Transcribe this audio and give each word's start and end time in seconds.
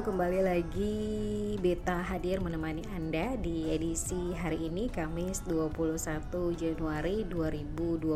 Kembali 0.00 0.40
lagi 0.40 0.96
Beta 1.60 2.00
hadir 2.00 2.40
menemani 2.40 2.80
Anda 2.96 3.36
di 3.36 3.68
edisi 3.68 4.32
hari 4.32 4.72
ini 4.72 4.88
Kamis 4.88 5.44
21 5.44 6.32
Januari 6.56 7.28
2021 7.28 8.08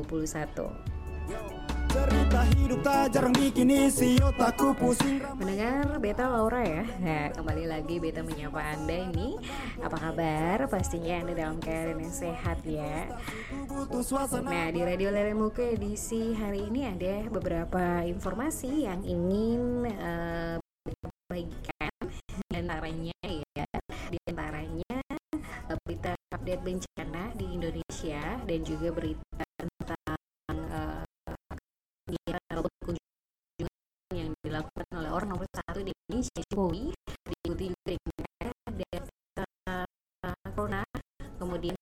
Cerita 1.93 2.41
hidup 2.57 2.81
tak 2.81 3.13
jarang 3.13 3.37
bikin 3.37 3.69
isi 3.69 4.17
otakku 4.25 4.73
pusing. 4.73 5.21
Mendengar 5.37 6.01
Beta 6.01 6.25
Laura 6.33 6.65
ya? 6.65 6.85
Nah 6.97 7.29
kembali 7.37 7.69
lagi 7.69 8.01
Beta 8.01 8.25
menyapa 8.25 8.73
Anda 8.73 9.13
ini. 9.13 9.37
Apa 9.85 10.01
kabar? 10.01 10.65
Pastinya 10.73 11.21
Anda 11.21 11.33
dalam 11.37 11.61
keadaan 11.61 12.01
yang 12.01 12.13
sehat 12.17 12.65
ya. 12.65 13.05
Nah 14.49 14.67
di 14.73 14.81
Radio 14.81 15.13
Lele 15.13 15.37
Muka 15.37 15.61
edisi 15.61 16.33
hari 16.33 16.73
ini 16.73 16.89
ada 16.89 17.29
beberapa 17.29 18.01
informasi 18.05 18.89
yang 18.89 19.05
ingin 19.05 19.89
uh, 19.93 20.57
bagikan 21.37 21.93
Di 22.49 22.55
antaranya 22.57 23.21
ya 23.29 23.69
Di 24.09 24.19
antaranya 24.33 24.97
uh, 25.69 25.77
berita 25.85 26.17
update 26.33 26.63
bencana 26.65 27.23
di 27.37 27.47
Indonesia 27.53 28.41
Dan 28.49 28.61
juga 28.65 28.89
berita 28.97 29.45
yang 34.15 34.33
dilakukan 34.41 34.87
oleh 34.97 35.11
orang 35.13 35.29
nomor 35.35 35.47
satu 35.51 35.83
di 35.83 35.93
Indonesia 36.09 36.41
Jokowi 36.49 36.95
diikuti 37.27 37.67
dengan 37.85 38.73
data 38.81 39.85
corona. 40.55 40.83
Kemudian 41.37 41.77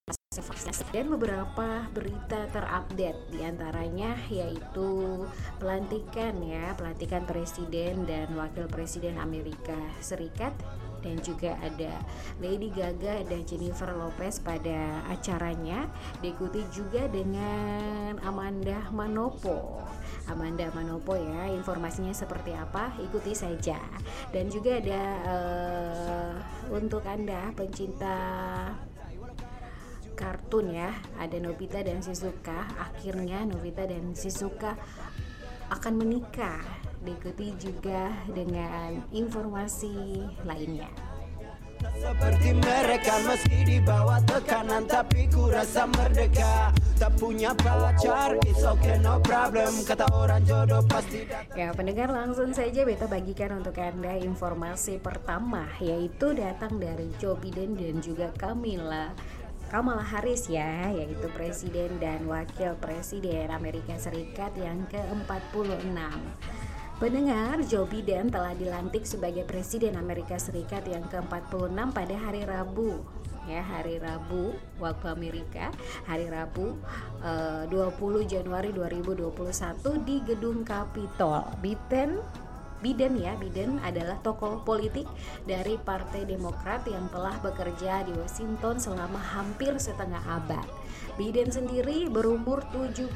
dan 0.90 1.06
beberapa 1.10 1.86
berita 1.94 2.50
terupdate 2.50 3.20
di 3.30 3.40
antaranya 3.44 4.16
yaitu 4.30 5.22
pelantikan 5.58 6.34
ya 6.42 6.74
pelantikan 6.74 7.22
presiden 7.28 8.08
dan 8.08 8.30
wakil 8.34 8.66
presiden 8.66 9.18
Amerika 9.20 9.76
Serikat 10.02 10.54
dan 11.04 11.20
juga 11.20 11.52
ada 11.60 12.00
Lady 12.40 12.72
Gaga 12.72 13.28
dan 13.28 13.44
Jennifer 13.44 13.92
Lopez 13.92 14.40
pada 14.40 15.04
acaranya 15.12 15.84
diikuti 16.24 16.64
juga 16.72 17.04
dengan 17.12 18.16
Amanda 18.24 18.88
Manopo. 18.88 19.84
Amanda 20.24 20.72
Manopo 20.72 21.12
ya 21.12 21.52
informasinya 21.52 22.16
seperti 22.16 22.56
apa? 22.56 22.96
Ikuti 22.96 23.36
saja. 23.36 23.76
Dan 24.32 24.48
juga 24.48 24.80
ada 24.80 25.04
uh, 25.28 26.32
untuk 26.72 27.04
anda 27.04 27.52
pencinta 27.52 28.16
kartun 30.14 30.72
ya. 30.72 30.94
Ada 31.18 31.42
Nobita 31.42 31.82
dan 31.82 32.00
Shizuka. 32.00 32.70
Akhirnya 32.80 33.44
Nobita 33.44 33.84
dan 33.84 34.14
Shizuka 34.14 34.78
akan 35.68 35.94
menikah. 35.98 36.62
Diikuti 37.04 37.52
juga 37.60 38.08
dengan 38.32 39.04
informasi 39.12 40.24
lainnya. 40.48 40.88
Seperti 42.00 42.56
mereka 42.56 43.20
meski 43.28 43.58
di 43.68 43.78
bawah 43.84 44.16
tekanan 44.24 44.88
tapi 44.88 45.28
ku 45.28 45.52
rasa 45.52 45.84
merdeka. 45.84 46.72
Tak 46.94 47.12
punya 47.18 47.52
pacar 47.52 48.38
it's 48.46 48.64
okay 48.64 48.96
no 49.02 49.20
problem. 49.20 49.68
Kata 49.84 50.08
orang 50.14 50.40
jodoh 50.48 50.80
pasti 50.88 51.28
ya 51.52 51.74
pendengar 51.76 52.08
langsung 52.08 52.56
saja 52.56 52.86
beta 52.86 53.04
bagikan 53.04 53.60
untuk 53.60 53.76
anda 53.82 54.16
informasi 54.16 55.02
pertama 55.02 55.68
yaitu 55.82 56.32
datang 56.32 56.80
dari 56.80 57.10
Joe 57.20 57.36
Biden 57.36 57.76
dan 57.76 58.00
juga 58.00 58.32
Camilla 58.38 59.12
Kamala 59.74 60.06
Harris 60.06 60.46
ya, 60.46 60.86
yaitu 60.94 61.26
Presiden 61.34 61.98
dan 61.98 62.30
Wakil 62.30 62.78
Presiden 62.78 63.50
Amerika 63.50 63.98
Serikat 63.98 64.54
yang 64.54 64.86
ke-46. 64.86 65.98
Pendengar, 67.02 67.58
Joe 67.66 67.82
Biden 67.82 68.30
telah 68.30 68.54
dilantik 68.54 69.02
sebagai 69.02 69.42
Presiden 69.42 69.98
Amerika 69.98 70.38
Serikat 70.38 70.86
yang 70.86 71.02
ke-46 71.10 71.90
pada 71.90 72.14
hari 72.14 72.46
Rabu 72.46 73.02
ya 73.44 73.60
hari 73.60 74.00
Rabu 74.00 74.56
waktu 74.80 75.04
Amerika 75.04 75.68
hari 76.08 76.32
Rabu 76.32 76.80
eh, 77.20 77.68
20 77.68 78.24
Januari 78.24 78.72
2021 78.72 79.28
di 80.06 80.16
gedung 80.24 80.64
Capitol 80.64 81.44
Biden 81.60 82.24
Biden 82.84 83.16
ya, 83.16 83.32
Biden 83.40 83.80
adalah 83.80 84.20
tokoh 84.20 84.60
politik 84.60 85.08
dari 85.48 85.80
Partai 85.80 86.28
Demokrat 86.28 86.84
yang 86.84 87.08
telah 87.08 87.32
bekerja 87.40 88.04
di 88.04 88.12
Washington 88.12 88.76
selama 88.76 89.16
hampir 89.16 89.72
setengah 89.80 90.20
abad. 90.20 90.68
Biden 91.16 91.48
sendiri 91.48 92.12
berumur 92.12 92.60
78 92.76 93.08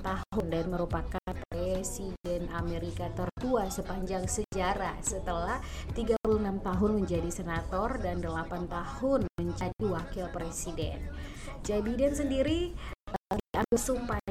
tahun 0.00 0.44
dan 0.48 0.64
merupakan 0.72 1.28
presiden 1.52 2.48
Amerika 2.56 3.12
tertua 3.12 3.68
sepanjang 3.68 4.24
sejarah 4.24 4.96
setelah 5.04 5.60
36 5.92 6.16
tahun 6.64 6.90
menjadi 6.96 7.28
senator 7.28 8.00
dan 8.00 8.24
8 8.24 8.64
tahun 8.64 9.28
menjadi 9.36 9.84
wakil 9.84 10.26
presiden. 10.32 11.04
Joe 11.60 11.84
Biden 11.84 12.16
sendiri 12.16 12.72
uh, 13.12 13.36
diambil 13.36 13.76
sumpahnya 13.76 14.25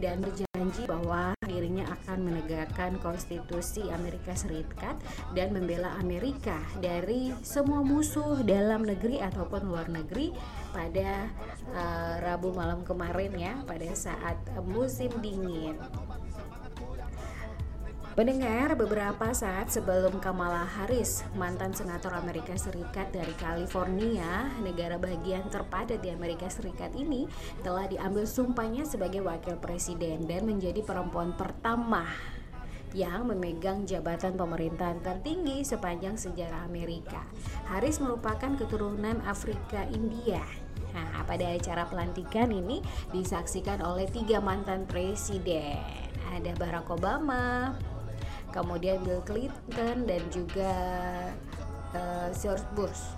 dan 0.00 0.24
berjanji 0.24 0.88
bahwa 0.88 1.36
dirinya 1.44 1.84
akan 2.00 2.18
menegakkan 2.24 2.96
konstitusi 3.04 3.84
Amerika 3.92 4.32
Serikat 4.32 4.96
dan 5.36 5.52
membela 5.52 5.92
Amerika 6.00 6.56
dari 6.80 7.36
semua 7.44 7.84
musuh 7.84 8.40
dalam 8.42 8.88
negeri 8.88 9.20
ataupun 9.20 9.68
luar 9.68 9.86
negeri 9.92 10.32
pada 10.72 11.28
uh, 11.76 12.14
Rabu 12.24 12.56
malam 12.56 12.80
kemarin 12.82 13.36
ya 13.36 13.54
pada 13.68 13.86
saat 13.92 14.40
musim 14.64 15.12
dingin. 15.20 15.76
Pendengar, 18.10 18.74
beberapa 18.74 19.30
saat 19.30 19.70
sebelum 19.70 20.18
Kamala 20.18 20.66
Harris, 20.66 21.22
mantan 21.38 21.70
senator 21.70 22.10
Amerika 22.10 22.58
Serikat 22.58 23.14
dari 23.14 23.30
California, 23.38 24.50
negara 24.58 24.98
bagian 24.98 25.46
terpadat 25.46 26.02
di 26.02 26.10
Amerika 26.10 26.50
Serikat 26.50 26.90
ini, 26.98 27.30
telah 27.62 27.86
diambil 27.86 28.26
sumpahnya 28.26 28.82
sebagai 28.82 29.22
wakil 29.22 29.54
presiden 29.62 30.26
dan 30.26 30.42
menjadi 30.42 30.82
perempuan 30.82 31.38
pertama 31.38 32.02
yang 32.90 33.30
memegang 33.30 33.86
jabatan 33.86 34.34
pemerintahan 34.34 34.98
tertinggi 34.98 35.62
sepanjang 35.62 36.18
sejarah 36.18 36.66
Amerika. 36.66 37.22
Harris 37.70 38.02
merupakan 38.02 38.58
keturunan 38.58 39.22
Afrika 39.22 39.86
India 39.94 40.42
Nah, 40.90 41.22
pada 41.22 41.46
acara 41.54 41.86
pelantikan 41.86 42.50
ini 42.50 42.82
disaksikan 43.14 43.78
oleh 43.78 44.10
tiga 44.10 44.42
mantan 44.42 44.90
presiden. 44.90 45.78
Ada 46.34 46.54
Barack 46.58 46.90
Obama, 46.90 47.74
kemudian 48.50 49.02
Bill 49.02 49.22
Clinton 49.24 50.06
dan 50.06 50.22
juga 50.30 50.74
uh, 51.94 52.28
George 52.36 52.66
Bush. 52.74 53.14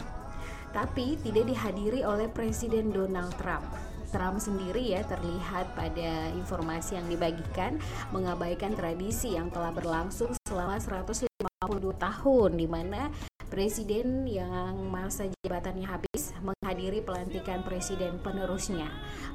Tapi 0.72 1.20
tidak 1.20 1.53
dihadiri 1.53 2.00
oleh 2.00 2.32
Presiden 2.32 2.93
Donald 2.93 3.32
Trump. 3.37 3.69
Trump 4.12 4.37
sendiri 4.41 4.93
ya 4.93 5.00
terlihat 5.09 5.72
pada 5.72 6.28
informasi 6.37 7.00
yang 7.00 7.09
dibagikan 7.09 7.81
mengabaikan 8.12 8.76
tradisi 8.76 9.32
yang 9.32 9.48
telah 9.48 9.72
berlangsung 9.72 10.37
selama 10.44 10.76
152 10.76 11.25
tahun 11.97 12.50
di 12.53 12.69
mana 12.69 13.09
presiden 13.49 14.28
yang 14.28 14.76
masa 14.93 15.28
jabatannya 15.44 15.88
habis 15.88 16.37
menghadiri 16.44 17.00
pelantikan 17.00 17.64
presiden 17.64 18.20
penerusnya. 18.20 18.88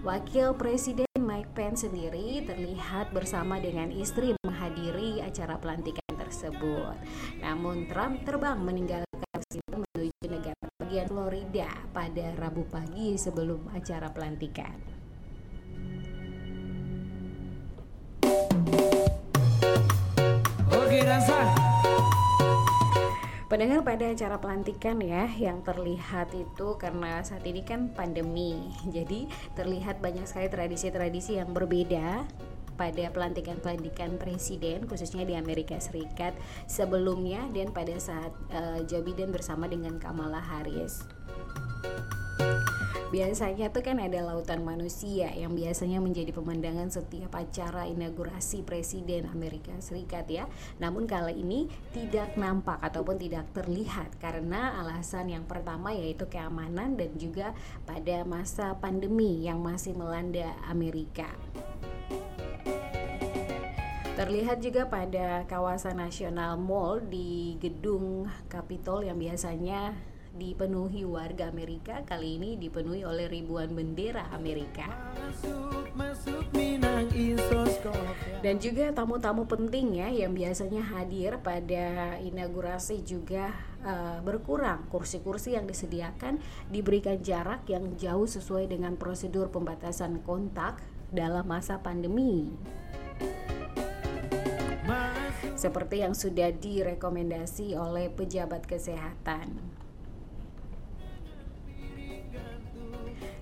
Wakil 0.06 0.54
Presiden 0.54 1.07
Mike 1.38 1.54
Pence 1.54 1.86
sendiri 1.86 2.42
terlihat 2.50 3.14
bersama 3.14 3.62
dengan 3.62 3.94
istri 3.94 4.34
menghadiri 4.42 5.22
acara 5.22 5.62
pelantikan 5.62 6.18
tersebut. 6.18 6.98
Namun 7.46 7.86
Trump 7.86 8.26
terbang 8.26 8.58
meninggalkan 8.58 9.22
Washington 9.38 9.86
menuju 9.86 10.26
negara 10.34 10.66
bagian 10.82 11.06
Florida 11.06 11.70
pada 11.94 12.34
Rabu 12.42 12.66
pagi 12.74 13.14
sebelum 13.22 13.70
acara 13.70 14.10
pelantikan. 14.10 14.82
Oke, 20.74 21.00
dan 21.06 21.22
Pendengar 23.48 23.80
pada 23.80 24.12
acara 24.12 24.44
pelantikan 24.44 25.00
ya 25.00 25.24
yang 25.40 25.64
terlihat 25.64 26.36
itu 26.36 26.76
karena 26.76 27.24
saat 27.24 27.48
ini 27.48 27.64
kan 27.64 27.96
pandemi. 27.96 28.60
Jadi 28.92 29.32
terlihat 29.56 30.04
banyak 30.04 30.28
sekali 30.28 30.52
tradisi-tradisi 30.52 31.40
yang 31.40 31.56
berbeda 31.56 32.28
pada 32.76 33.08
pelantikan-pelantikan 33.08 34.20
presiden 34.20 34.84
khususnya 34.84 35.24
di 35.24 35.40
Amerika 35.40 35.80
Serikat 35.80 36.36
sebelumnya 36.68 37.48
dan 37.56 37.72
pada 37.72 37.96
saat 38.04 38.36
uh, 38.52 38.84
Joe 38.84 39.02
Biden 39.02 39.32
bersama 39.32 39.72
dengan 39.72 39.96
Kamala 39.96 40.44
Harris 40.44 41.17
biasanya 43.08 43.72
tuh 43.72 43.82
kan 43.82 43.98
ada 44.04 44.20
lautan 44.20 44.68
manusia 44.68 45.32
yang 45.32 45.56
biasanya 45.56 46.04
menjadi 46.04 46.36
pemandangan 46.36 46.92
setiap 46.92 47.34
acara 47.40 47.88
inaugurasi 47.88 48.68
presiden 48.68 49.32
Amerika 49.32 49.72
Serikat 49.80 50.28
ya. 50.28 50.46
Namun 50.78 51.08
kali 51.08 51.40
ini 51.40 51.72
tidak 51.96 52.36
nampak 52.36 52.78
ataupun 52.84 53.16
tidak 53.16 53.48
terlihat 53.56 54.20
karena 54.20 54.76
alasan 54.84 55.32
yang 55.32 55.48
pertama 55.48 55.96
yaitu 55.96 56.28
keamanan 56.28 57.00
dan 57.00 57.16
juga 57.16 57.56
pada 57.88 58.28
masa 58.28 58.76
pandemi 58.76 59.42
yang 59.48 59.64
masih 59.64 59.96
melanda 59.96 60.52
Amerika. 60.68 61.32
Terlihat 64.18 64.66
juga 64.66 64.90
pada 64.90 65.46
kawasan 65.46 66.02
Nasional 66.02 66.58
Mall 66.58 67.06
di 67.06 67.54
gedung 67.62 68.26
Capitol 68.50 69.06
yang 69.06 69.22
biasanya 69.22 69.94
dipenuhi 70.38 71.02
warga 71.04 71.50
Amerika 71.50 72.06
kali 72.06 72.38
ini 72.38 72.56
dipenuhi 72.56 73.02
oleh 73.02 73.26
ribuan 73.26 73.74
bendera 73.74 74.30
Amerika. 74.32 74.86
Dan 78.46 78.62
juga 78.62 78.94
tamu-tamu 78.94 79.50
penting 79.50 79.98
ya 79.98 80.08
yang 80.14 80.38
biasanya 80.38 80.86
hadir 80.86 81.42
pada 81.42 82.16
inaugurasi 82.22 83.02
juga 83.02 83.52
uh, 83.82 84.22
berkurang. 84.22 84.86
Kursi-kursi 84.94 85.58
yang 85.58 85.66
disediakan 85.66 86.38
diberikan 86.70 87.18
jarak 87.20 87.66
yang 87.66 87.98
jauh 87.98 88.30
sesuai 88.30 88.70
dengan 88.70 88.96
prosedur 88.96 89.50
pembatasan 89.50 90.22
kontak 90.22 90.78
dalam 91.10 91.50
masa 91.50 91.82
pandemi 91.82 92.54
seperti 95.58 96.06
yang 96.06 96.14
sudah 96.14 96.54
direkomendasi 96.54 97.74
oleh 97.74 98.14
pejabat 98.14 98.70
kesehatan. 98.70 99.58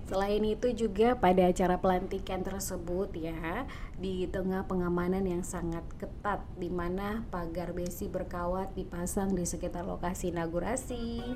Selain 0.06 0.38
itu 0.46 0.70
juga 0.70 1.18
pada 1.18 1.50
acara 1.50 1.82
pelantikan 1.82 2.38
tersebut 2.46 3.10
ya 3.18 3.66
di 3.98 4.30
tengah 4.30 4.62
pengamanan 4.62 5.26
yang 5.26 5.42
sangat 5.42 5.82
ketat 5.98 6.46
di 6.54 6.70
mana 6.70 7.26
pagar 7.26 7.74
besi 7.74 8.06
berkawat 8.06 8.70
dipasang 8.78 9.34
di 9.34 9.42
sekitar 9.42 9.82
lokasi 9.82 10.30
inaugurasi. 10.30 11.26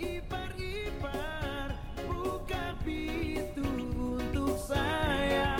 Ipar, 0.00 0.56
ipar, 0.56 1.76
buka 2.08 2.72
pintu 2.80 3.68
untuk 4.16 4.56
saya. 4.56 5.52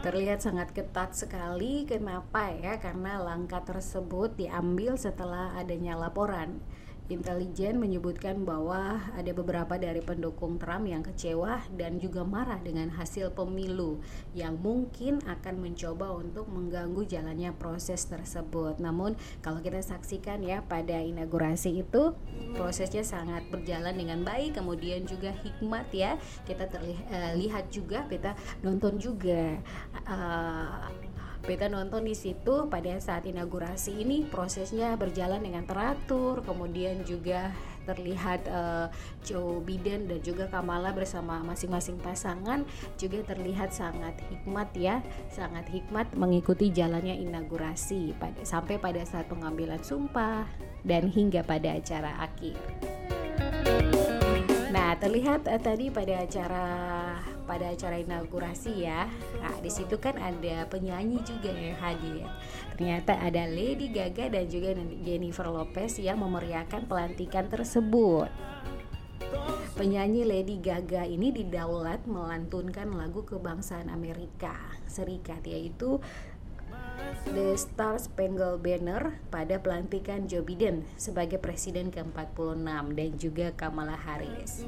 Terlihat 0.00 0.40
sangat 0.40 0.72
ketat 0.72 1.12
sekali. 1.12 1.84
Kenapa 1.84 2.48
ya? 2.48 2.80
Karena 2.80 3.20
langkah 3.20 3.60
tersebut 3.60 4.40
diambil 4.40 4.96
setelah 4.96 5.52
adanya 5.52 6.00
laporan 6.00 6.64
intelijen 7.08 7.80
menyebutkan 7.80 8.44
bahwa 8.44 9.00
ada 9.16 9.32
beberapa 9.32 9.80
dari 9.80 10.04
pendukung 10.04 10.60
Trump 10.60 10.84
yang 10.84 11.00
kecewa 11.00 11.64
dan 11.72 11.96
juga 11.96 12.20
marah 12.22 12.60
dengan 12.60 12.92
hasil 12.92 13.32
pemilu 13.32 14.00
yang 14.36 14.60
mungkin 14.60 15.24
akan 15.24 15.56
mencoba 15.56 16.12
untuk 16.12 16.46
mengganggu 16.52 17.08
jalannya 17.08 17.56
proses 17.56 18.04
tersebut. 18.04 18.76
Namun 18.76 19.16
kalau 19.40 19.64
kita 19.64 19.80
saksikan 19.80 20.44
ya 20.44 20.60
pada 20.60 21.00
inaugurasi 21.00 21.80
itu 21.80 22.12
prosesnya 22.52 23.00
sangat 23.02 23.48
berjalan 23.48 23.96
dengan 23.96 24.20
baik, 24.22 24.60
kemudian 24.60 25.08
juga 25.08 25.32
hikmat 25.32 25.88
ya. 25.96 26.20
Kita 26.44 26.68
terlihat 26.68 27.64
uh, 27.64 27.72
juga 27.72 28.04
kita 28.04 28.36
nonton 28.60 29.00
juga 29.00 29.56
uh, 30.04 30.92
Beta 31.48 31.64
nonton 31.64 32.04
di 32.04 32.12
situ 32.12 32.68
pada 32.68 32.92
saat 33.00 33.24
inaugurasi 33.24 34.04
ini 34.04 34.28
prosesnya 34.28 34.92
berjalan 35.00 35.40
dengan 35.40 35.64
teratur, 35.64 36.44
kemudian 36.44 37.08
juga 37.08 37.56
terlihat 37.88 38.44
uh, 38.52 38.92
Joe 39.24 39.64
Biden 39.64 40.12
dan 40.12 40.20
juga 40.20 40.44
Kamala 40.52 40.92
bersama 40.92 41.40
masing-masing 41.40 42.04
pasangan 42.04 42.68
juga 43.00 43.24
terlihat 43.24 43.72
sangat 43.72 44.20
hikmat 44.28 44.68
ya, 44.76 45.00
sangat 45.32 45.64
hikmat 45.72 46.12
mengikuti 46.12 46.68
jalannya 46.68 47.16
inaugurasi 47.16 48.12
pada 48.20 48.44
sampai 48.44 48.76
pada 48.76 49.00
saat 49.08 49.24
pengambilan 49.32 49.80
sumpah 49.80 50.44
dan 50.84 51.08
hingga 51.08 51.40
pada 51.48 51.80
acara 51.80 52.28
akhir. 52.28 52.60
Nah, 54.68 54.92
terlihat 55.00 55.48
uh, 55.48 55.56
tadi 55.56 55.88
pada 55.88 56.28
acara 56.28 56.64
pada 57.48 57.72
acara 57.72 57.96
inaugurasi 57.96 58.84
ya. 58.84 59.08
Nah, 59.40 59.56
di 59.64 59.72
situ 59.72 59.96
kan 59.96 60.20
ada 60.20 60.68
penyanyi 60.68 61.24
juga 61.24 61.48
yang 61.48 61.80
hadir. 61.80 62.28
Ternyata 62.76 63.16
ada 63.16 63.48
Lady 63.48 63.88
Gaga 63.88 64.28
dan 64.28 64.44
juga 64.52 64.76
Jennifer 65.00 65.48
Lopez 65.48 65.96
yang 65.96 66.20
memeriahkan 66.20 66.84
pelantikan 66.84 67.48
tersebut. 67.48 68.28
Penyanyi 69.74 70.26
Lady 70.26 70.60
Gaga 70.60 71.06
ini 71.06 71.32
didaulat 71.32 72.04
melantunkan 72.04 72.90
lagu 72.98 73.22
kebangsaan 73.22 73.86
Amerika 73.88 74.50
Serikat 74.90 75.46
yaitu 75.46 76.02
The 77.30 77.54
Star 77.54 77.94
Spangled 78.02 78.58
Banner 78.58 79.22
pada 79.30 79.62
pelantikan 79.62 80.26
Joe 80.26 80.42
Biden 80.42 80.82
sebagai 80.98 81.38
presiden 81.38 81.94
ke-46 81.94 82.66
dan 82.98 83.10
juga 83.14 83.46
Kamala 83.54 83.94
Harris. 83.94 84.66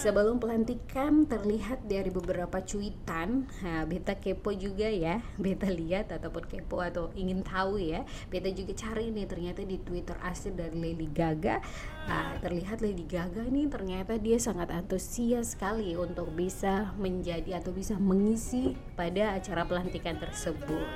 Sebelum 0.00 0.40
pelantikan 0.40 1.28
terlihat 1.28 1.84
dari 1.84 2.08
beberapa 2.08 2.64
cuitan, 2.64 3.44
nah, 3.60 3.84
beta 3.84 4.16
kepo 4.16 4.48
juga 4.56 4.88
ya, 4.88 5.20
beta 5.36 5.68
lihat 5.68 6.08
ataupun 6.08 6.48
kepo 6.48 6.80
atau 6.80 7.12
ingin 7.12 7.44
tahu 7.44 7.76
ya, 7.76 8.08
beta 8.32 8.48
juga 8.48 8.72
cari 8.72 9.12
nih 9.12 9.28
ternyata 9.28 9.60
di 9.60 9.76
Twitter 9.76 10.16
asli 10.24 10.56
dari 10.56 10.72
Lady 10.72 11.04
Gaga, 11.04 11.60
nah, 12.08 12.36
terlihat 12.40 12.80
Lady 12.80 13.04
Gaga 13.04 13.44
nih 13.48 13.68
ternyata 13.68 14.16
dia 14.16 14.40
sangat 14.40 14.72
antusias 14.72 15.52
sekali 15.56 15.98
untuk 15.98 16.32
bisa 16.32 16.92
menjadi 16.96 17.60
atau 17.60 17.74
bisa 17.74 18.00
mengisi 18.00 18.76
pada 18.96 19.36
acara 19.36 19.68
pelantikan 19.68 20.16
tersebut. 20.16 20.86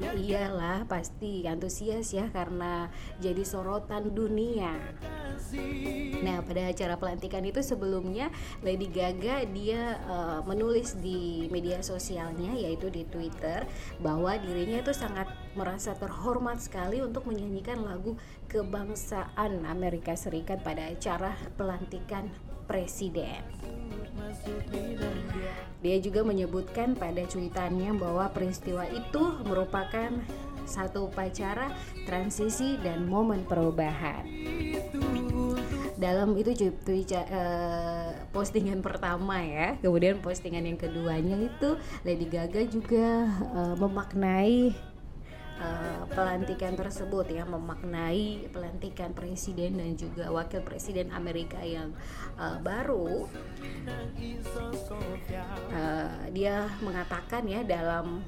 Ya 0.00 0.16
iyalah 0.16 0.88
pasti 0.88 1.46
antusias 1.46 2.10
ya 2.10 2.26
karena 2.32 2.90
jadi 3.22 3.42
sorotan 3.46 4.10
dunia. 4.16 4.74
Nah 6.20 6.42
pada 6.44 6.70
acara 6.70 6.94
pelantikan 6.98 7.42
itu 7.46 7.60
sebelumnya 7.62 8.30
Lady 8.60 8.90
Gaga 8.90 9.46
dia 9.50 9.98
uh, 10.06 10.40
menulis 10.44 10.98
di 10.98 11.48
media 11.48 11.80
sosialnya 11.80 12.54
yaitu 12.54 12.90
di 12.92 13.06
Twitter 13.08 13.64
bahwa 14.02 14.36
dirinya 14.38 14.82
itu 14.82 14.92
sangat 14.94 15.26
merasa 15.58 15.96
terhormat 15.98 16.62
sekali 16.62 17.02
untuk 17.02 17.26
menyanyikan 17.26 17.82
lagu 17.82 18.14
kebangsaan 18.46 19.66
Amerika 19.66 20.14
Serikat 20.14 20.62
pada 20.62 20.86
acara 20.90 21.34
pelantikan 21.58 22.30
presiden. 22.70 23.42
Dia 25.80 25.96
juga 25.98 26.22
menyebutkan 26.22 26.94
pada 26.94 27.24
cuitannya 27.26 27.90
bahwa 27.98 28.30
peristiwa 28.30 28.86
itu 28.86 29.22
merupakan 29.42 30.14
satu 30.68 31.10
upacara 31.10 31.72
transisi 32.06 32.78
dan 32.78 33.10
momen 33.10 33.42
perubahan 33.42 34.22
dalam 36.00 36.32
itu 36.40 36.56
uh, 37.12 38.10
postingan 38.32 38.80
pertama 38.80 39.36
ya 39.44 39.76
kemudian 39.84 40.16
postingan 40.24 40.64
yang 40.64 40.80
keduanya 40.80 41.36
itu 41.36 41.76
Lady 42.08 42.24
Gaga 42.24 42.64
juga 42.64 43.28
uh, 43.52 43.76
memaknai 43.76 44.72
uh, 45.60 46.02
pelantikan 46.10 46.74
tersebut 46.74 47.28
ya 47.30 47.44
memaknai 47.44 48.48
pelantikan 48.50 49.12
presiden 49.12 49.78
dan 49.78 49.94
juga 49.94 50.32
wakil 50.32 50.64
presiden 50.64 51.12
Amerika 51.12 51.60
yang 51.60 51.92
uh, 52.40 52.58
baru. 52.64 53.28
Uh, 55.70 56.12
dia 56.32 56.66
mengatakan 56.80 57.46
ya 57.46 57.62
dalam 57.62 58.24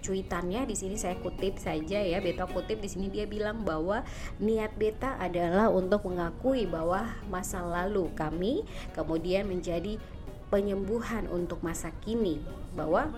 cuitannya 0.00 0.64
di 0.64 0.72
sini 0.72 0.96
saya 0.96 1.12
kutip 1.20 1.60
saja 1.60 2.00
ya 2.00 2.18
beta 2.24 2.48
kutip 2.48 2.80
di 2.80 2.88
sini 2.88 3.12
dia 3.12 3.28
bilang 3.28 3.68
bahwa 3.68 4.00
niat 4.40 4.72
beta 4.80 5.20
adalah 5.20 5.68
untuk 5.68 6.08
mengakui 6.08 6.64
bahwa 6.64 7.04
masa 7.28 7.60
lalu 7.60 8.08
kami 8.16 8.64
kemudian 8.96 9.44
menjadi 9.44 10.00
penyembuhan 10.48 11.30
untuk 11.30 11.62
masa 11.62 11.94
kini 12.02 12.42
bahwa 12.74 13.12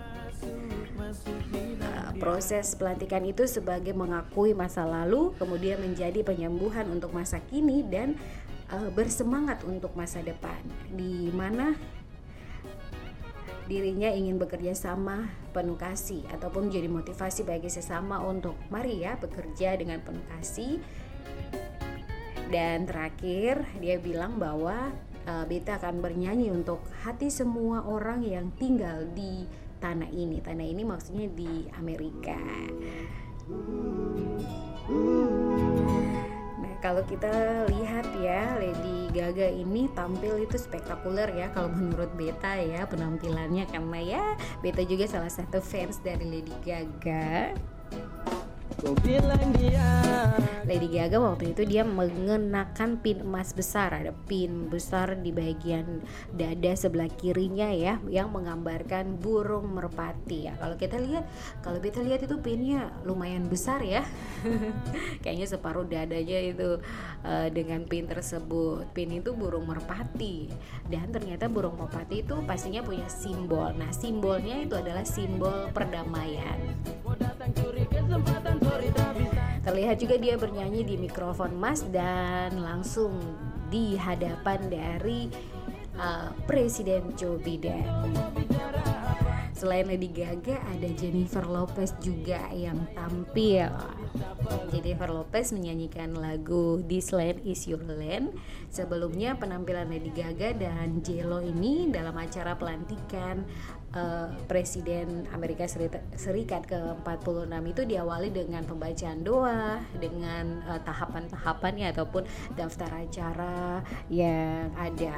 proses 2.17 2.75
pelantikan 2.77 3.23
itu 3.25 3.45
sebagai 3.49 3.93
mengakui 3.97 4.53
masa 4.53 4.85
lalu 4.85 5.33
kemudian 5.37 5.81
menjadi 5.81 6.25
penyembuhan 6.25 6.89
untuk 6.89 7.13
masa 7.13 7.41
kini 7.49 7.85
dan 7.87 8.17
uh, 8.73 8.89
bersemangat 8.93 9.63
untuk 9.63 9.93
masa 9.93 10.25
depan. 10.25 10.59
Di 10.93 11.29
mana 11.33 11.77
dirinya 13.71 14.11
ingin 14.11 14.37
bekerja 14.37 14.75
sama 14.75 15.31
penuh 15.55 15.79
kasih 15.79 16.27
ataupun 16.35 16.69
menjadi 16.69 16.89
motivasi 16.91 17.47
bagi 17.47 17.71
sesama 17.71 18.19
untuk 18.21 18.59
mari 18.69 19.05
ya 19.05 19.17
bekerja 19.21 19.79
dengan 19.79 20.03
penuh 20.03 20.25
kasih. 20.37 20.81
Dan 22.53 22.85
terakhir 22.85 23.65
dia 23.81 23.97
bilang 23.97 24.37
bahwa 24.37 24.93
uh, 25.27 25.45
Beta 25.47 25.79
akan 25.79 26.03
bernyanyi 26.03 26.51
untuk 26.51 26.83
hati 27.03 27.29
semua 27.29 27.85
orang 27.87 28.23
yang 28.23 28.51
tinggal 28.59 29.07
di 29.13 29.47
tanah 29.83 30.11
ini. 30.11 30.39
Tanah 30.39 30.67
ini 30.67 30.83
maksudnya 30.87 31.27
di 31.31 31.67
Amerika. 31.77 32.39
Kalau 36.83 37.07
kita 37.07 37.31
lihat 37.71 38.11
ya 38.19 38.59
Lady 38.59 39.07
Gaga 39.15 39.55
ini 39.55 39.87
tampil 39.95 40.43
itu 40.43 40.59
spektakuler 40.59 41.31
ya 41.31 41.47
kalau 41.55 41.71
menurut 41.71 42.11
Beta 42.19 42.59
ya 42.59 42.83
penampilannya. 42.91 43.71
Karena 43.71 43.99
ya 44.03 44.25
Beta 44.59 44.83
juga 44.83 45.07
salah 45.07 45.31
satu 45.31 45.63
fans 45.63 46.03
dari 46.03 46.27
Lady 46.27 46.55
Gaga 46.67 47.55
Lady 50.63 50.89
Gaga 50.89 51.21
waktu 51.21 51.53
itu 51.53 51.69
dia 51.69 51.85
mengenakan 51.85 52.97
pin 53.03 53.21
emas 53.21 53.53
besar. 53.53 53.93
Ada 53.93 54.15
pin 54.25 54.73
besar 54.73 55.21
di 55.21 55.29
bagian 55.35 56.01
dada 56.33 56.73
sebelah 56.73 57.11
kirinya 57.13 57.69
ya 57.69 58.01
yang 58.09 58.33
menggambarkan 58.33 59.21
burung 59.21 59.75
merpati 59.75 60.49
ya. 60.49 60.57
Kalau 60.57 60.77
kita 60.81 60.97
lihat 60.97 61.29
kalau 61.61 61.77
kita 61.83 62.01
lihat 62.01 62.25
itu 62.25 62.41
pinnya 62.41 62.89
lumayan 63.05 63.51
besar 63.51 63.85
ya. 63.85 64.07
Kayaknya 65.23 65.47
separuh 65.51 65.85
dadanya 65.85 66.39
itu 66.41 66.81
uh, 67.27 67.49
dengan 67.53 67.85
pin 67.85 68.09
tersebut. 68.09 68.89
Pin 68.97 69.13
itu 69.13 69.37
burung 69.37 69.69
merpati. 69.69 70.49
Dan 70.89 71.13
ternyata 71.13 71.51
burung 71.53 71.77
merpati 71.77 72.25
itu 72.25 72.39
pastinya 72.49 72.81
punya 72.81 73.11
simbol. 73.13 73.75
Nah 73.77 73.93
simbolnya 73.93 74.63
itu 74.63 74.79
adalah 74.79 75.05
simbol 75.05 75.69
perdamaian 75.75 76.57
Terlihat 79.63 79.97
juga 80.03 80.19
dia 80.19 80.35
bernyanyi 80.35 80.83
di 80.83 80.97
mikrofon 80.99 81.55
Mas 81.55 81.87
dan 81.95 82.59
langsung 82.59 83.15
di 83.71 83.95
hadapan 83.95 84.59
dari 84.67 85.31
uh, 85.97 86.35
Presiden 86.51 87.15
Joe 87.15 87.39
Biden. 87.39 87.87
Selain 89.63 89.87
Lady 89.87 90.11
Gaga 90.11 90.59
ada 90.59 90.89
Jennifer 90.99 91.47
Lopez 91.47 91.95
juga 92.03 92.51
yang 92.51 92.83
tampil. 92.99 93.71
Jennifer 94.75 95.07
Lopez 95.07 95.55
menyanyikan 95.55 96.19
lagu 96.19 96.83
This 96.83 97.15
Land 97.15 97.47
Is 97.47 97.71
Your 97.71 97.87
Land. 97.87 98.35
Sebelumnya 98.75 99.39
penampilan 99.39 99.87
Lady 99.87 100.11
Gaga 100.11 100.59
dan 100.59 100.99
J-Lo 101.07 101.39
ini 101.47 101.87
dalam 101.95 102.19
acara 102.19 102.59
pelantikan 102.59 103.47
uh, 103.95 104.29
Presiden 104.49 105.29
Amerika 105.33 105.65
Serikat 106.17 106.63
ke-46 106.69 107.55
itu 107.69 107.83
diawali 107.87 108.29
dengan 108.33 108.63
pembacaan 108.65 109.21
doa 109.25 109.81
dengan 109.97 110.61
uh, 110.69 110.81
tahapan-tahapannya 110.83 111.93
ataupun 111.93 112.25
daftar 112.57 112.91
acara 113.05 113.81
yang 114.09 114.73
ada. 114.77 115.15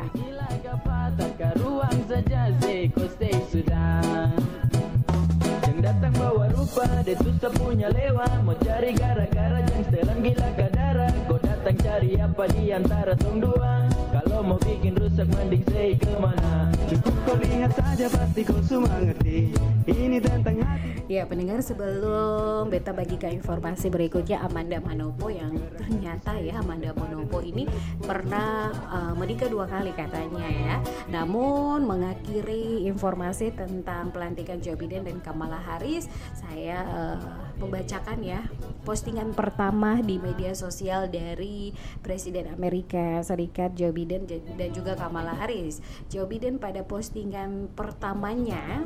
Bawa 6.25 6.49
rupa 6.57 6.87
Dia 7.05 7.17
susah 7.21 7.53
punya 7.53 7.89
lewa. 7.93 8.25
Mau 8.41 8.57
cari 8.57 8.97
gara-gara 8.97 9.61
Yang 9.69 9.93
setelan 9.93 10.19
gila 10.25 10.49
kadara. 10.57 11.09
Kau 11.29 11.39
datang 11.41 11.77
cari 11.77 12.11
apa 12.17 12.45
di 12.49 12.63
antara 12.73 13.13
tong 13.21 13.39
dua. 13.45 13.85
Kalau 14.15 14.41
mau 14.41 14.59
bikin 14.63 14.97
rusak 14.97 15.29
mending 15.37 15.65
say 15.69 15.93
ke 16.01 16.13
mana? 16.17 16.73
Cukup 16.89 17.15
kau 17.29 17.37
lihat 17.37 17.73
saja 17.77 18.07
pasti 18.09 18.41
kau 18.47 18.61
semua 18.65 18.97
ngerti. 19.05 19.53
Ini 19.85 20.17
tentang 20.23 20.65
hati. 20.65 20.95
Ya 21.05 21.29
pendengar 21.29 21.61
sebelum 21.61 22.73
beta 22.73 22.97
bagikan 22.97 23.29
informasi 23.37 23.93
berikutnya 23.93 24.41
Amanda 24.41 24.81
Manopo 24.81 25.29
yang 25.29 25.53
ternyata 25.77 26.41
ya 26.41 26.65
Amanda 26.65 26.97
Manopo 26.97 27.45
ini 27.45 27.69
pernah 28.01 28.73
uh, 28.89 29.13
menikah 29.13 29.53
dua 29.53 29.69
kali 29.69 29.93
katanya 29.93 30.49
ya. 30.49 30.77
Namun 31.13 31.85
mengakhiri 31.85 32.89
informasi 32.89 33.53
tentang 33.53 34.17
pelantikan 34.17 34.65
Joe 34.65 34.81
Biden 34.81 35.05
dan 35.05 35.21
Kamala 35.21 35.61
Harris 35.61 36.09
saya 36.33 36.85
uh, 36.89 37.45
membacakan 37.61 38.19
ya 38.25 38.41
postingan 38.83 39.33
pertama 39.33 40.03
di 40.03 40.19
media 40.19 40.53
sosial 40.57 41.07
dari 41.09 41.71
Presiden 42.03 42.51
Amerika 42.51 43.23
Serikat 43.23 43.79
Joe 43.79 43.95
Biden 43.95 44.27
dan 44.29 44.71
juga 44.75 44.99
Kamala 44.99 45.37
Harris 45.37 45.79
Joe 46.11 46.27
Biden 46.27 46.59
pada 46.59 46.83
postingan 46.83 47.71
pertamanya 47.73 48.83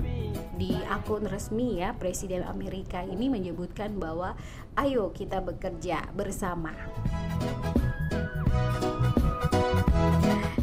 di 0.59 0.75
akun 0.90 1.25
resmi 1.26 1.80
ya 1.80 1.97
Presiden 1.97 2.45
Amerika 2.45 3.02
ini 3.02 3.33
menyebutkan 3.33 3.97
bahwa 3.97 4.37
ayo 4.76 5.11
kita 5.11 5.42
bekerja 5.42 6.12
bersama. 6.14 6.75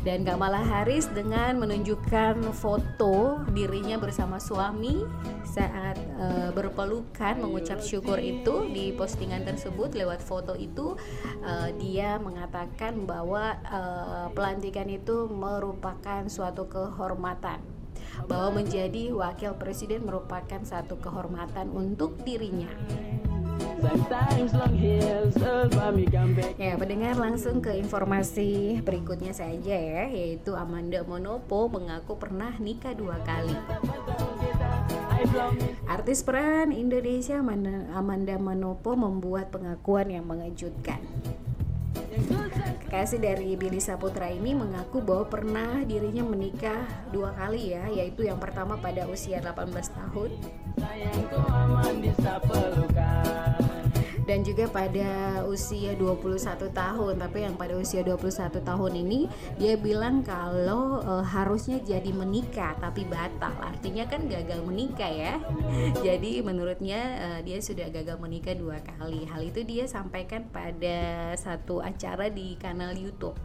Dan 0.06 0.22
Kamala 0.22 0.62
Harris 0.62 1.10
dengan 1.10 1.58
menunjukkan 1.58 2.54
foto 2.54 3.42
dirinya 3.50 3.98
bersama 3.98 4.38
suami 4.38 5.02
saat 5.42 5.98
uh, 6.22 6.54
berpelukan 6.54 7.42
mengucap 7.42 7.82
syukur 7.82 8.22
itu 8.22 8.70
di 8.70 8.94
postingan 8.94 9.42
tersebut 9.42 9.98
lewat 9.98 10.22
foto 10.22 10.54
itu 10.54 10.94
uh, 11.42 11.74
dia 11.82 12.22
mengatakan 12.22 13.10
bahwa 13.10 13.58
uh, 13.66 14.30
pelantikan 14.30 14.86
itu 14.94 15.26
merupakan 15.26 16.30
suatu 16.30 16.70
kehormatan 16.70 17.66
bahwa 18.30 18.62
menjadi 18.62 19.10
wakil 19.10 19.58
presiden 19.58 20.06
merupakan 20.06 20.62
satu 20.62 21.02
kehormatan 21.02 21.74
untuk 21.74 22.22
dirinya. 22.22 22.70
Ya, 26.56 26.74
pendengar 26.80 27.16
langsung 27.20 27.60
ke 27.60 27.76
informasi 27.76 28.80
berikutnya 28.82 29.36
saja 29.36 29.76
ya, 29.76 30.08
yaitu 30.08 30.56
Amanda 30.56 31.04
Monopo 31.04 31.68
mengaku 31.68 32.16
pernah 32.16 32.56
nikah 32.58 32.96
dua 32.96 33.20
kali. 33.24 33.56
Artis 35.86 36.24
peran 36.24 36.72
Indonesia 36.72 37.40
Amanda 37.94 38.36
Manopo 38.40 38.96
membuat 38.96 39.52
pengakuan 39.52 40.12
yang 40.12 40.26
mengejutkan. 40.26 41.02
Kekasih 42.86 43.18
dari 43.18 43.58
Billy 43.58 43.82
Saputra 43.82 44.30
ini 44.30 44.54
mengaku 44.54 45.02
bahwa 45.02 45.26
pernah 45.26 45.82
dirinya 45.82 46.22
menikah 46.22 46.86
dua 47.10 47.34
kali 47.34 47.74
ya, 47.74 47.90
yaitu 47.90 48.30
yang 48.30 48.38
pertama 48.38 48.78
pada 48.78 49.10
usia 49.10 49.42
18 49.42 49.74
tahun 49.74 50.32
dan 54.26 54.42
juga 54.42 54.66
pada 54.70 55.42
usia 55.46 55.94
21 55.94 56.70
tahun 56.74 57.14
tapi 57.22 57.46
yang 57.46 57.56
pada 57.56 57.78
usia 57.78 58.02
21 58.02 58.62
tahun 58.62 58.94
ini 59.06 59.30
dia 59.62 59.78
bilang 59.78 60.26
kalau 60.26 61.00
e, 61.02 61.14
harusnya 61.26 61.78
jadi 61.82 62.10
menikah 62.10 62.74
tapi 62.82 63.06
batal. 63.06 63.54
Artinya 63.62 64.10
kan 64.10 64.26
gagal 64.26 64.66
menikah 64.66 65.10
ya. 65.10 65.34
Jadi 66.02 66.42
menurutnya 66.42 67.00
e, 67.16 67.28
dia 67.46 67.62
sudah 67.62 67.88
gagal 67.94 68.18
menikah 68.18 68.58
dua 68.58 68.82
kali. 68.82 69.30
Hal 69.30 69.46
itu 69.46 69.62
dia 69.62 69.86
sampaikan 69.86 70.50
pada 70.50 71.32
satu 71.38 71.80
acara 71.86 72.28
di 72.34 72.58
kanal 72.58 72.98
YouTube 72.98 73.38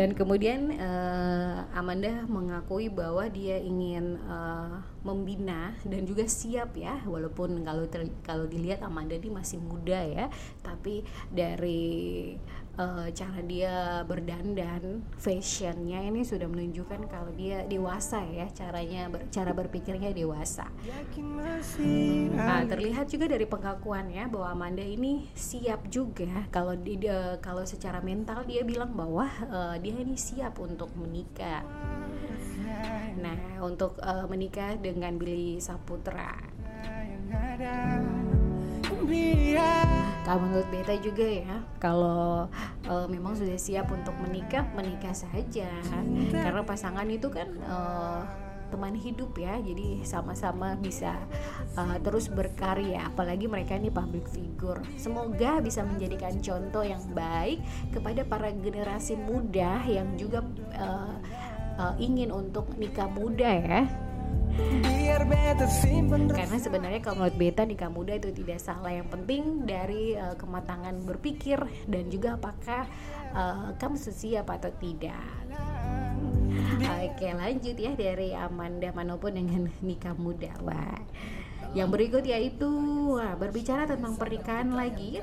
dan 0.00 0.16
kemudian 0.16 0.80
uh, 0.80 1.68
Amanda 1.76 2.24
mengakui 2.24 2.88
bahwa 2.88 3.28
dia 3.28 3.60
ingin 3.60 4.16
uh, 4.24 4.80
membina 5.04 5.76
dan 5.84 6.08
juga 6.08 6.24
siap 6.24 6.72
ya. 6.72 7.04
Walaupun 7.04 7.60
kalau 7.60 7.84
kalau 8.24 8.48
dilihat 8.48 8.80
Amanda 8.80 9.12
ini 9.12 9.28
masih 9.28 9.60
muda 9.60 10.00
ya. 10.00 10.32
Tapi 10.64 11.04
dari 11.28 12.32
uh, 12.80 13.06
cara 13.12 13.40
dia 13.44 14.00
berdandan 14.08 15.04
fashionnya 15.20 16.00
ini 16.08 16.24
sudah 16.24 16.48
menunjukkan 16.48 17.04
kalau 17.12 17.28
dia 17.36 17.68
dewasa 17.68 18.24
ya 18.24 18.48
caranya 18.56 19.12
ber, 19.12 19.28
cara 19.28 19.52
berpikirnya 19.52 20.16
dewasa. 20.16 20.64
Nah, 22.32 22.64
terlihat 22.64 23.12
juga 23.12 23.28
dari 23.28 23.44
pengakuan 23.44 24.08
ya 24.08 24.24
bahwa 24.32 24.48
Amanda 24.48 24.82
ini 24.84 25.28
siap 25.36 25.92
juga. 25.92 26.48
Kalau 26.48 26.72
dia 26.80 27.36
kalau 27.44 27.68
secara 27.68 28.00
mental 28.00 28.48
dia 28.48 28.64
bilang 28.64 28.96
bahwa 28.96 29.28
uh, 29.52 29.76
dia 29.76 30.00
ini 30.00 30.16
siap 30.16 30.56
untuk 30.56 30.88
menikah. 30.96 31.60
Nah 33.20 33.60
untuk 33.60 34.00
uh, 34.00 34.24
menikah 34.30 34.78
dengan 34.80 35.20
Billy 35.20 35.60
Saputra 35.60 36.38
kalau 40.20 40.44
menurut 40.44 40.68
beta 40.68 40.94
juga 41.00 41.24
ya 41.24 41.64
kalau 41.80 42.46
uh, 42.86 43.06
memang 43.08 43.32
sudah 43.34 43.56
siap 43.56 43.88
untuk 43.88 44.12
menikah 44.20 44.68
menikah 44.76 45.16
saja. 45.16 45.70
Karena 46.30 46.62
pasangan 46.64 47.08
itu 47.08 47.32
kan 47.32 47.48
uh, 47.64 48.22
teman 48.70 48.94
hidup 48.94 49.34
ya. 49.34 49.58
Jadi 49.58 50.04
sama-sama 50.06 50.78
bisa 50.78 51.18
uh, 51.74 51.96
terus 52.04 52.30
berkarya. 52.30 53.10
Apalagi 53.10 53.50
mereka 53.50 53.74
ini 53.74 53.88
public 53.88 54.28
figure. 54.30 54.80
Semoga 55.00 55.58
bisa 55.58 55.82
menjadikan 55.82 56.38
contoh 56.38 56.84
yang 56.86 57.02
baik 57.16 57.60
kepada 57.90 58.22
para 58.22 58.52
generasi 58.54 59.18
muda 59.18 59.82
yang 59.88 60.14
juga 60.20 60.44
uh, 60.78 61.16
uh, 61.80 61.94
ingin 61.96 62.30
untuk 62.30 62.70
nikah 62.76 63.08
muda 63.08 63.50
ya 63.50 63.82
karena 66.50 66.56
sebenarnya 66.56 67.00
kalau 67.04 67.16
menurut 67.22 67.36
beta 67.38 67.62
nikah 67.62 67.90
muda 67.92 68.18
itu 68.18 68.34
tidak 68.34 68.58
salah. 68.58 68.90
Yang 68.90 69.08
penting 69.14 69.42
dari 69.68 70.18
uh, 70.18 70.34
kematangan 70.34 70.98
berpikir 71.06 71.58
dan 71.86 72.10
juga 72.10 72.34
apakah 72.34 72.88
uh, 73.34 73.70
kamu 73.78 73.96
siap 73.98 74.50
atau 74.50 74.70
tidak. 74.82 75.22
Oke 76.80 77.28
lanjut 77.30 77.76
ya 77.76 77.92
dari 77.94 78.34
Amanda 78.34 78.90
Manopo 78.90 79.30
dengan 79.30 79.70
nikah 79.84 80.16
muda. 80.16 80.50
Wah. 80.64 80.98
Yang 81.70 81.88
berikut 81.94 82.24
yaitu 82.26 82.66
wah, 83.14 83.38
berbicara 83.38 83.86
tentang 83.86 84.18
pernikahan 84.18 84.74
lagi. 84.74 85.22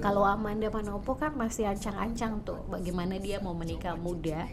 Kalau 0.00 0.22
Amanda 0.22 0.70
Manopo 0.70 1.18
kan 1.18 1.34
masih 1.34 1.66
ancang-ancang 1.66 2.40
tuh 2.46 2.62
bagaimana 2.70 3.18
dia 3.18 3.42
mau 3.42 3.52
menikah 3.52 3.98
muda 3.98 4.46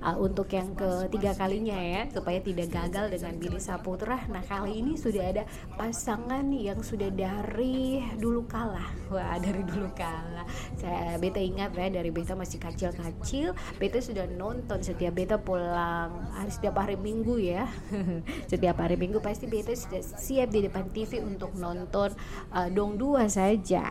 uh, 0.00 0.16
untuk 0.16 0.48
yang 0.54 0.72
ketiga 0.78 1.34
kalinya 1.34 1.76
ya 1.76 2.06
supaya 2.08 2.38
tidak 2.38 2.70
gagal 2.70 3.10
dengan 3.10 3.34
Billy 3.36 3.60
Saputra. 3.60 4.24
Nah 4.30 4.40
kali 4.46 4.80
ini 4.80 4.94
sudah 4.94 5.24
ada 5.34 5.42
pasangan 5.74 6.46
yang 6.54 6.80
sudah 6.80 7.10
dari 7.10 8.04
dulu 8.16 8.46
kalah. 8.46 8.88
Wah 9.10 9.36
dari 9.42 9.66
dulu 9.66 9.90
kalah. 9.92 10.46
Saya 10.78 11.18
beta 11.18 11.42
ingat 11.42 11.74
ya 11.74 11.90
dari 11.90 12.10
beta 12.14 12.38
masih 12.38 12.62
kecil-kecil, 12.62 13.52
beta 13.76 13.98
sudah 13.98 14.24
nonton 14.30 14.80
setiap 14.80 15.12
beta 15.16 15.36
pulang 15.36 16.30
hari 16.36 16.52
setiap 16.52 16.78
hari 16.78 16.96
Minggu 16.96 17.36
ya. 17.40 17.66
setiap 18.50 18.80
hari 18.80 18.94
Minggu 18.96 19.18
pasti 19.18 19.50
beta 19.50 19.74
sudah 19.74 20.02
siap 20.02 20.48
di 20.54 20.64
depan 20.64 20.88
TV 20.94 21.20
untuk 21.20 21.52
nonton 21.58 22.14
uh, 22.54 22.68
dong 22.70 22.96
dua 22.96 23.26
saja 23.26 23.90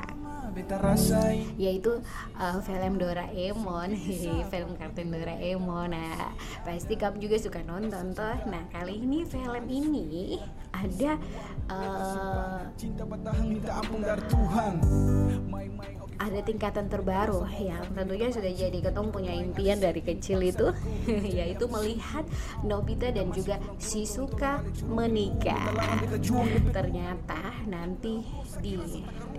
yaitu 1.58 2.02
uh, 2.38 2.58
film 2.64 2.98
Doraemon. 2.98 3.94
Film 4.52 4.72
kartun 4.78 5.10
Doraemon. 5.14 5.94
Nah 5.94 6.34
pasti 6.66 6.98
kamu 6.98 7.18
juga 7.22 7.38
suka 7.38 7.62
nonton 7.64 8.14
toh. 8.16 8.38
Nah 8.50 8.64
kali 8.74 9.02
ini 9.04 9.26
film 9.26 9.66
ini 9.70 10.40
ada 10.74 11.18
uh, 11.70 12.62
ada 16.20 16.40
tingkatan 16.44 16.86
terbaru. 16.92 17.48
Yang 17.58 17.84
tentunya 17.96 18.28
sudah 18.30 18.52
jadi 18.52 18.80
ketemu 18.84 19.08
punya 19.10 19.34
impian 19.34 19.80
dari 19.80 20.02
kecil 20.04 20.44
itu. 20.44 20.68
Yaitu 21.40 21.66
melihat 21.72 22.28
Nobita 22.62 23.10
dan 23.10 23.32
juga 23.32 23.58
Shizuka 23.80 24.62
menikah. 24.86 25.72
Ternyata 26.76 27.64
nanti 27.66 28.22
di 28.60 28.76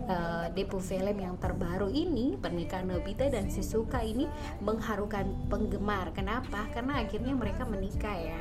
uh, 0.08 0.48
depo 0.56 0.80
film 0.80 0.99
yang 1.08 1.40
terbaru 1.40 1.88
ini 1.88 2.36
pernikahan 2.36 2.92
Nobita 2.92 3.24
dan 3.32 3.48
Shizuka 3.48 4.04
ini 4.04 4.28
mengharukan 4.60 5.48
penggemar. 5.48 6.12
Kenapa? 6.12 6.68
Karena 6.76 7.00
akhirnya 7.00 7.32
mereka 7.32 7.64
menikah 7.64 8.16
ya. 8.16 8.40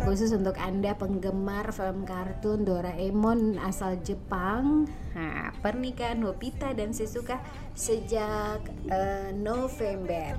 Khusus 0.00 0.32
untuk 0.32 0.56
Anda 0.56 0.96
penggemar 0.96 1.70
film 1.76 2.08
kartun 2.08 2.64
Doraemon 2.64 3.60
asal 3.60 4.00
Jepang, 4.00 4.88
nah, 5.12 5.52
pernikahan 5.60 6.18
Nobita 6.18 6.72
dan 6.72 6.90
Shizuka 6.90 7.38
sejak 7.76 8.64
uh, 8.90 9.30
November. 9.36 10.34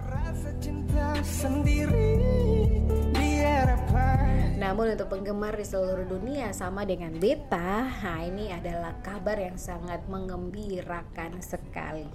Namun 4.61 4.93
untuk 4.93 5.09
penggemar 5.11 5.57
di 5.57 5.65
seluruh 5.65 6.05
dunia 6.05 6.53
sama 6.53 6.87
dengan 6.87 7.17
Beta, 7.17 7.91
nah 7.91 8.21
ini 8.23 8.53
adalah 8.53 8.95
kabar 9.03 9.35
yang 9.35 9.57
sangat 9.59 10.05
mengembirakan 10.07 11.41
sekali. 11.43 12.07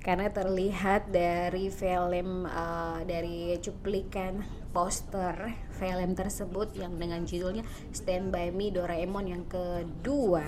Karena 0.00 0.30
terlihat 0.30 1.10
dari 1.10 1.68
film 1.68 2.46
uh, 2.46 3.02
dari 3.02 3.58
cuplikan 3.58 4.40
poster 4.72 5.52
film 5.82 6.14
tersebut 6.14 6.70
yang 6.78 6.94
dengan 6.94 7.26
judulnya 7.26 7.66
Stand 7.90 8.30
By 8.30 8.54
Me 8.54 8.70
Doraemon 8.70 9.26
yang 9.26 9.42
kedua. 9.50 10.46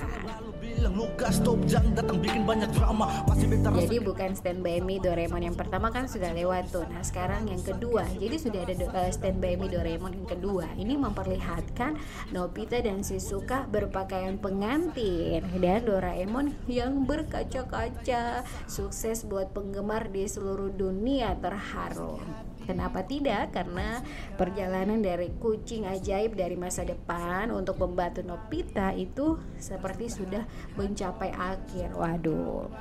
Jadi 3.74 3.98
bukan 3.98 4.30
Stand 4.38 4.62
By 4.62 4.78
Me 4.78 5.02
Doraemon 5.02 5.42
yang 5.42 5.58
pertama 5.58 5.90
kan 5.90 6.06
sudah 6.06 6.30
lewat 6.30 6.70
tuh. 6.70 6.86
Nah 6.86 7.02
sekarang 7.02 7.50
yang 7.50 7.58
kedua. 7.66 8.06
Jadi 8.14 8.36
sudah 8.38 8.62
ada 8.62 8.74
uh, 8.94 9.10
Stand 9.10 9.42
By 9.42 9.58
Me 9.58 9.66
Doraemon 9.66 10.14
yang 10.14 10.28
kedua. 10.30 10.70
Ini 10.78 10.94
memperlihatkan 11.02 11.98
Nobita 12.30 12.78
dan 12.78 13.02
Shizuka 13.02 13.66
berpakaian 13.66 14.38
pengantin 14.38 15.42
dan 15.58 15.82
Doraemon 15.82 16.54
yang 16.70 17.02
berkaca-kaca. 17.02 18.46
Sukses 18.70 19.26
buat 19.26 19.50
penggemar 19.50 20.14
di 20.14 20.30
seluruh 20.30 20.70
dunia 20.70 21.34
terharu. 21.42 22.22
Kenapa 22.64 23.04
tidak? 23.04 23.52
Karena 23.52 24.00
perjalanan 24.34 25.00
dari 25.04 25.30
kucing 25.36 25.84
ajaib 25.84 26.34
dari 26.34 26.56
masa 26.56 26.82
depan 26.82 27.52
untuk 27.52 27.76
membantu 27.80 28.24
Nobita 28.24 28.96
itu 28.96 29.36
seperti 29.60 30.08
sudah 30.08 30.42
mencapai 30.74 31.30
akhir. 31.32 31.92
Waduh, 31.92 32.72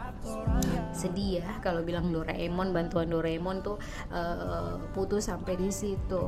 sedih 0.96 1.44
ya 1.44 1.50
kalau 1.60 1.84
bilang 1.84 2.10
Doraemon 2.10 2.72
bantuan 2.72 3.12
Doraemon 3.12 3.60
tuh 3.62 3.78
uh, 4.10 4.80
putus 4.96 5.28
sampai 5.28 5.60
di 5.60 5.70
situ. 5.70 6.24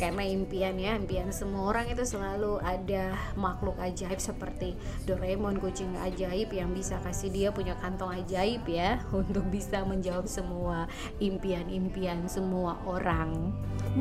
Karena 0.00 0.22
impian 0.24 0.76
ya, 0.76 0.96
impian 0.96 1.28
semua 1.32 1.72
orang 1.72 1.92
itu 1.92 2.04
selalu 2.04 2.60
ada 2.64 3.12
makhluk 3.36 3.76
ajaib 3.80 4.18
seperti 4.18 4.74
Doraemon 5.04 5.60
kucing 5.60 5.92
ajaib 6.00 6.52
yang 6.52 6.72
bisa 6.72 6.96
kasih 7.04 7.28
dia 7.28 7.48
punya 7.52 7.76
kantong 7.78 8.24
ajaib 8.24 8.64
ya 8.64 9.02
untuk 9.20 9.44
bisa 9.48 9.84
menjawab 9.84 10.24
semua 10.30 10.86
impian-impian 11.18 12.24
semua 12.38 12.78
orang. 12.86 13.50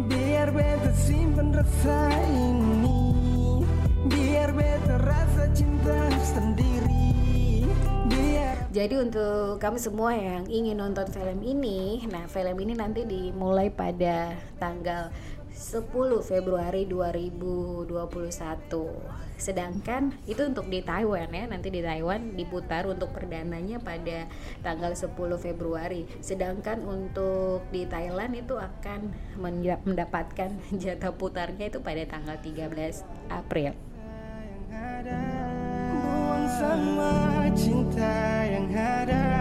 Biar 0.05 0.53
beta 0.53 0.93
simpan 0.93 1.57
rasa 1.57 2.13
ini. 2.29 3.09
Biar 4.05 4.53
beta 4.53 5.01
rasa 5.01 5.49
cinta 5.57 6.05
sendiri. 6.21 7.65
Biar 8.05 8.69
jadi 8.69 9.01
untuk 9.01 9.57
kamu 9.57 9.81
semua 9.81 10.13
yang 10.13 10.45
ingin 10.45 10.77
nonton 10.77 11.09
film 11.09 11.41
ini 11.41 12.05
nah 12.13 12.29
film 12.29 12.61
ini 12.61 12.77
nanti 12.77 13.09
dimulai 13.09 13.73
pada 13.73 14.37
tanggal 14.61 15.09
10 15.49 15.89
Februari 16.21 16.85
2021 16.85 19.16
sedangkan 19.37 20.11
itu 20.25 20.49
untuk 20.49 20.67
di 20.67 20.81
Taiwan 20.81 21.29
ya 21.29 21.45
nanti 21.45 21.69
di 21.69 21.85
Taiwan 21.85 22.33
diputar 22.33 22.89
untuk 22.89 23.13
perdananya 23.13 23.77
pada 23.77 24.25
tanggal 24.65 24.91
10 24.97 25.13
Februari. 25.37 26.09
Sedangkan 26.19 26.81
untuk 26.83 27.63
di 27.69 27.85
Thailand 27.85 28.33
itu 28.33 28.57
akan 28.57 29.13
mendapatkan 29.85 30.57
jatah 30.81 31.13
putarnya 31.13 31.69
itu 31.69 31.79
pada 31.79 32.03
tanggal 32.09 32.37
13 32.41 33.31
April. 33.31 33.73
Cinta 37.57 38.45
yang 38.45 38.69
ada 38.77 39.37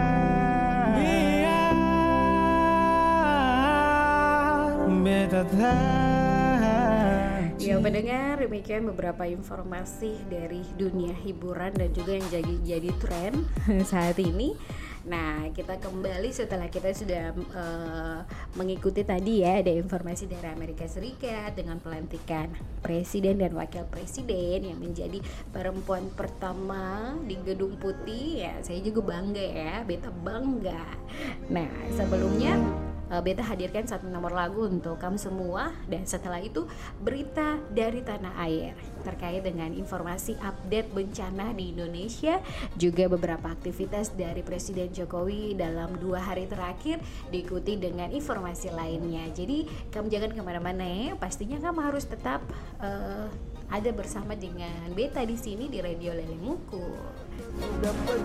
Ya 7.67 7.75
pendengar 7.83 8.39
demikian 8.39 8.87
beberapa 8.87 9.27
informasi 9.27 10.15
dari 10.31 10.63
dunia 10.79 11.11
hiburan 11.11 11.75
dan 11.75 11.91
juga 11.91 12.15
yang 12.15 12.23
jadi 12.31 12.53
jadi 12.63 12.89
tren 12.95 13.43
saat 13.91 14.15
ini. 14.23 14.55
Nah 15.07 15.47
kita 15.55 15.79
kembali 15.79 16.29
setelah 16.35 16.67
kita 16.67 16.91
sudah 16.91 17.31
uh, 17.55 18.19
mengikuti 18.59 19.07
tadi 19.07 19.41
ya 19.41 19.63
ada 19.63 19.71
informasi 19.71 20.27
dari 20.27 20.51
Amerika 20.51 20.83
Serikat 20.83 21.55
dengan 21.55 21.79
pelantikan 21.79 22.51
presiden 22.83 23.39
dan 23.39 23.55
wakil 23.55 23.87
presiden 23.87 24.67
yang 24.67 24.79
menjadi 24.83 25.23
perempuan 25.55 26.11
pertama 26.11 27.15
di 27.23 27.39
Gedung 27.39 27.79
Putih. 27.79 28.43
Ya 28.43 28.59
saya 28.59 28.83
juga 28.83 29.15
bangga 29.15 29.47
ya 29.47 29.75
beta 29.87 30.11
bangga. 30.11 30.83
Nah 31.47 31.71
sebelumnya 31.95 32.59
uh, 33.11 33.23
Beta 33.23 33.43
hadirkan 33.43 33.87
satu 33.87 34.11
nomor 34.11 34.35
lagu 34.35 34.67
untuk 34.67 34.99
kamu 34.99 35.15
semua. 35.15 35.71
Dan 35.87 36.03
setelah 36.03 36.43
itu 36.43 36.67
berita 36.99 37.59
dari 37.71 38.03
tanah 38.03 38.33
air 38.43 38.75
terkait 39.07 39.39
dengan 39.39 39.71
informasi 39.71 40.35
update 40.43 40.91
bencana 40.91 41.55
di 41.55 41.71
Indonesia 41.71 42.43
juga 42.75 43.07
beberapa 43.07 43.47
aktivitas 43.47 44.11
dari 44.19 44.43
Presiden 44.43 44.91
Jokowi 44.91 45.55
dalam 45.55 45.95
dua 45.95 46.19
hari 46.19 46.43
terakhir 46.51 46.99
diikuti 47.31 47.79
dengan 47.79 48.11
informasi 48.11 48.75
lainnya 48.75 49.31
jadi 49.31 49.63
kamu 49.95 50.11
jangan 50.11 50.31
ke 50.35 50.41
mana-mana 50.43 50.83
ya 50.83 51.15
pastinya 51.15 51.55
kamu 51.63 51.79
harus 51.87 52.03
tetap 52.03 52.43
uh, 52.83 53.31
ada 53.67 53.91
bersama 53.91 54.31
dengan 54.31 54.95
Beta 54.95 55.27
di 55.27 55.35
sini 55.35 55.67
di 55.67 55.83
Radio 55.83 56.15
Lele 56.15 56.39
Muku. 56.39 56.87
Dapat 57.83 58.19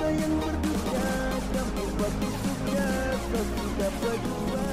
sayang 0.00 0.36
sudah 3.30 3.90
berdua 4.00 4.64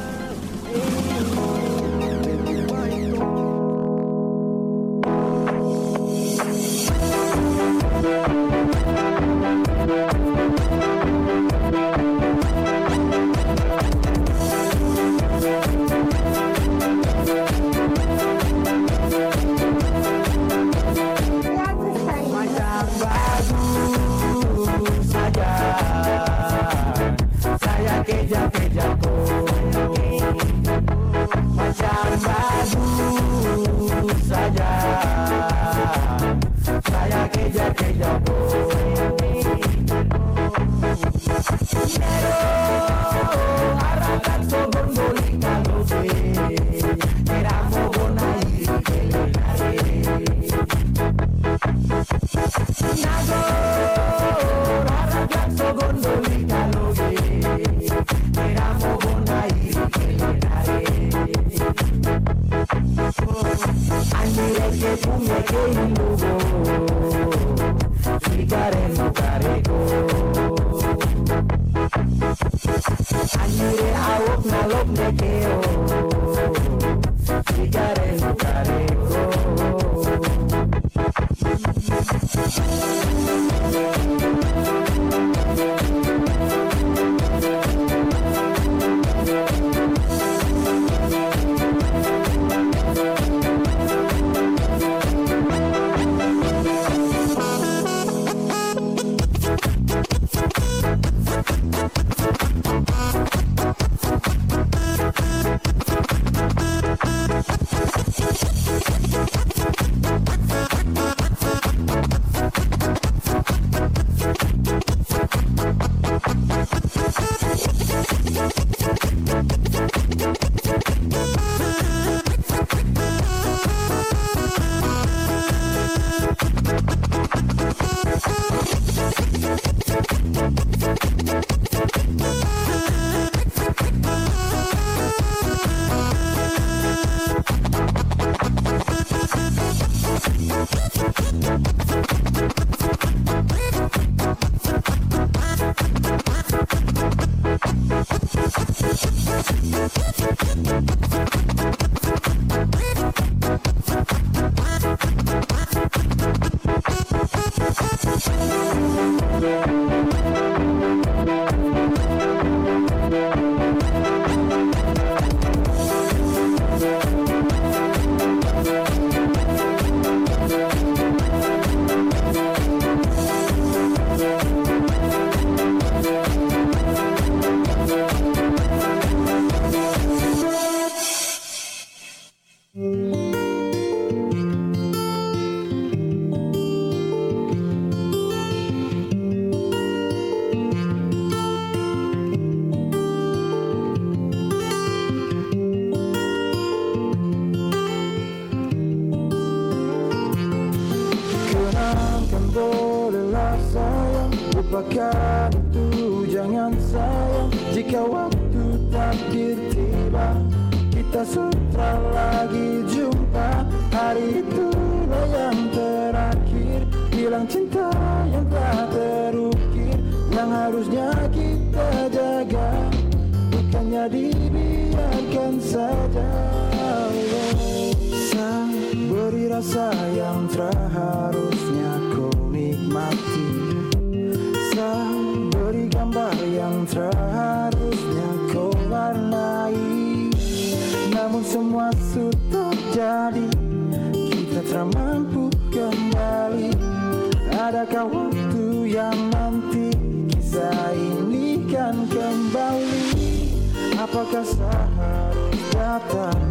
Apakah 254.08 254.40
sehari 254.40 255.60
datang? 255.76 256.44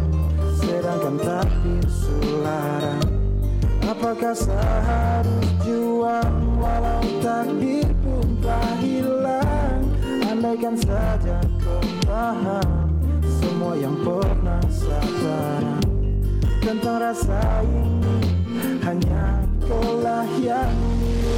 Sedangkan 0.61 1.17
takdir 1.17 1.85
sulara 1.89 3.01
Apakah 3.81 4.37
seharus 4.37 5.49
juang 5.65 6.37
Walau 6.61 7.01
takdir 7.17 7.89
pun 8.05 8.29
tak 8.45 8.77
hilang? 8.77 9.89
Andaikan 10.29 10.77
saja 10.77 11.41
kau 11.57 11.81
paham 12.05 12.93
Semua 13.25 13.73
yang 13.73 13.97
pernah 14.05 14.61
saya 14.69 15.81
Tentang 16.61 17.01
rasa 17.01 17.41
ini 17.65 18.21
Hanya 18.85 19.41
kaulah 19.65 20.29
yang 20.37 20.77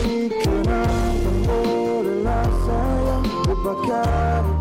milik 0.04 0.36
Kenapa 0.44 1.32
bolehlah 1.48 2.48
sayang 2.68 3.24
Lupakan 3.48 4.59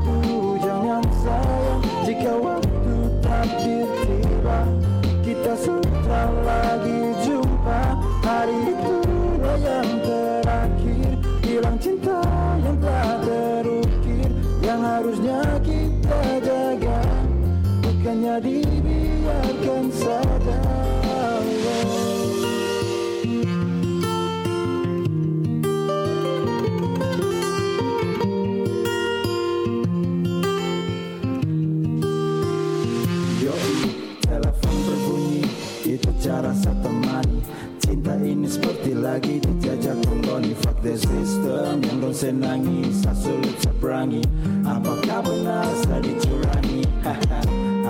system. 40.98 41.80
Mundo 41.86 42.10
senangi 42.10 42.90
sasulu 42.90 43.50
caperangi 43.62 44.22
Apa 44.66 44.92
kau 45.06 45.20
benar 45.22 45.70
tadi 45.86 46.18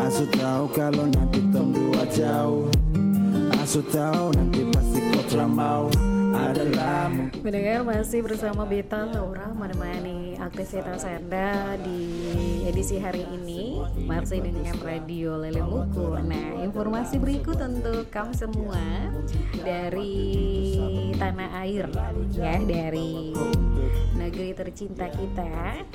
Asu 0.08 0.24
tahu 0.32 0.64
kalau 0.72 1.04
nanti 1.04 1.40
tembua 1.52 2.04
jauh. 2.08 2.64
Asu 3.60 3.84
tahu 3.92 4.32
nanti 4.32 4.64
pasti 4.72 5.00
kau 5.12 5.22
teramau 5.28 5.92
Mendengar 7.48 7.80
masih 7.80 8.20
bersama 8.20 8.68
Beta 8.68 9.08
Laura 9.08 9.48
menemani 9.56 10.36
aktivitas 10.36 11.00
Anda 11.08 11.80
di 11.80 12.28
edisi 12.68 13.00
hari 13.00 13.24
ini 13.24 13.80
masih 14.04 14.44
dengan 14.44 14.76
Radio 14.84 15.40
Lele 15.40 15.64
Muku. 15.64 16.12
Nah, 16.28 16.60
informasi 16.60 17.16
berikut 17.16 17.56
untuk 17.56 18.12
kamu 18.12 18.36
semua 18.36 18.84
dari 19.64 20.36
tanah 21.16 21.64
air 21.64 21.88
ya, 22.36 22.60
dari 22.68 23.32
negeri 24.12 24.52
tercinta 24.52 25.08
kita 25.08 25.88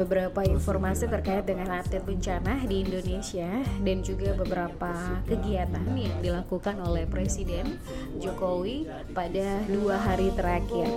beberapa 0.00 0.40
informasi 0.48 1.04
terkait 1.12 1.44
dengan 1.44 1.68
update 1.76 2.08
bencana 2.08 2.64
di 2.64 2.88
Indonesia 2.88 3.60
dan 3.84 4.00
juga 4.00 4.32
beberapa 4.32 5.20
kegiatan 5.28 5.84
yang 5.92 6.16
dilakukan 6.24 6.80
oleh 6.80 7.04
Presiden 7.04 7.76
Jokowi 8.16 8.88
pada 9.12 9.60
dua 9.68 10.00
hari 10.00 10.32
terakhir. 10.32 10.88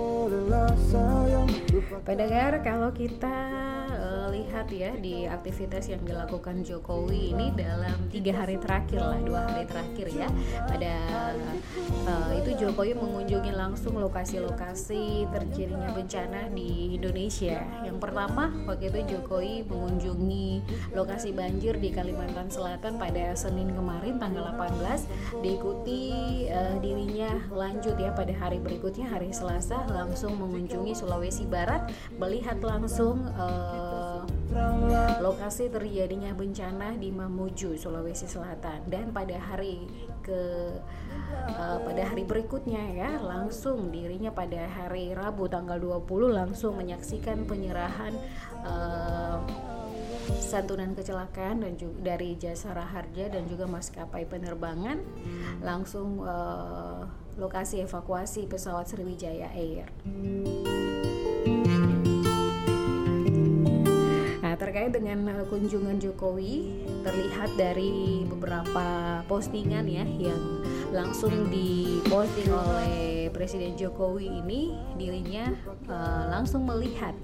Pendengar, 2.08 2.64
kalau 2.64 2.96
kita 2.96 3.36
lihat 4.44 4.68
ya 4.70 4.92
di 5.00 5.24
aktivitas 5.24 5.88
yang 5.88 6.04
dilakukan 6.04 6.68
Jokowi 6.68 7.32
ini 7.32 7.56
dalam 7.56 7.96
tiga 8.12 8.44
hari 8.44 8.60
terakhir 8.60 9.00
lah, 9.00 9.20
dua 9.24 9.48
hari 9.48 9.64
terakhir 9.64 10.08
ya, 10.12 10.28
pada 10.68 10.96
uh, 12.04 12.32
itu 12.36 12.52
Jokowi 12.60 12.94
mengunjungi 13.00 13.52
langsung 13.56 13.96
lokasi-lokasi 13.96 15.32
terjadinya 15.32 15.96
bencana 15.96 16.52
di 16.52 17.00
Indonesia. 17.00 17.64
Yang 17.88 17.98
pertama 18.04 18.52
waktu 18.68 18.92
itu 18.92 19.16
Jokowi 19.16 19.64
mengunjungi 19.64 20.48
lokasi 20.92 21.32
banjir 21.32 21.80
di 21.80 21.90
Kalimantan 21.96 22.52
Selatan 22.52 23.00
pada 23.00 23.32
Senin 23.40 23.72
kemarin 23.72 24.20
tanggal 24.20 24.52
18 24.54 25.40
diikuti 25.40 26.02
uh, 26.52 26.76
dirinya 26.84 27.32
lanjut 27.50 27.96
ya 27.96 28.12
pada 28.12 28.36
hari 28.36 28.60
berikutnya 28.60 29.08
hari 29.08 29.32
Selasa 29.32 29.88
langsung 29.90 30.36
mengunjungi 30.36 30.92
Sulawesi 30.94 31.48
Barat. 31.48 31.90
Melihat 32.20 32.60
langsung 32.60 33.24
uh, 33.34 34.13
lokasi 35.24 35.72
terjadinya 35.72 36.36
bencana 36.36 36.94
di 37.00 37.10
Mamuju 37.10 37.80
Sulawesi 37.80 38.30
Selatan 38.30 38.86
dan 38.92 39.10
pada 39.10 39.40
hari 39.40 39.88
ke 40.22 40.42
uh, 41.58 41.78
pada 41.82 42.04
hari 42.06 42.24
berikutnya 42.24 42.84
ya 42.94 43.12
langsung 43.24 43.90
dirinya 43.90 44.30
pada 44.30 44.68
hari 44.70 45.12
Rabu 45.16 45.50
tanggal 45.50 45.80
20 45.82 46.06
langsung 46.32 46.78
menyaksikan 46.78 47.50
penyerahan 47.50 48.14
uh, 48.64 49.42
santunan 50.40 50.96
kecelakaan 50.96 51.66
dan 51.68 51.74
juga 51.76 52.16
dari 52.16 52.40
Jasara 52.40 52.86
Harja 52.88 53.28
dan 53.28 53.44
juga 53.50 53.68
maskapai 53.68 54.24
penerbangan 54.24 55.02
langsung 55.60 56.24
uh, 56.24 57.04
lokasi 57.36 57.84
evakuasi 57.84 58.46
pesawat 58.48 58.88
Sriwijaya 58.88 59.52
Air. 59.52 59.90
Terkait 64.74 64.90
dengan 64.90 65.46
kunjungan 65.54 66.02
Jokowi 66.02 66.82
terlihat 67.06 67.54
dari 67.62 68.26
beberapa 68.26 69.22
postingan 69.30 69.86
ya 69.86 70.02
yang 70.02 70.66
langsung 70.90 71.46
diposting 71.54 72.50
oleh 72.50 73.23
Presiden 73.34 73.74
Jokowi 73.74 74.30
ini 74.30 74.78
dirinya 74.96 75.50
uh, 75.90 76.30
langsung 76.30 76.70
melihat 76.70 77.18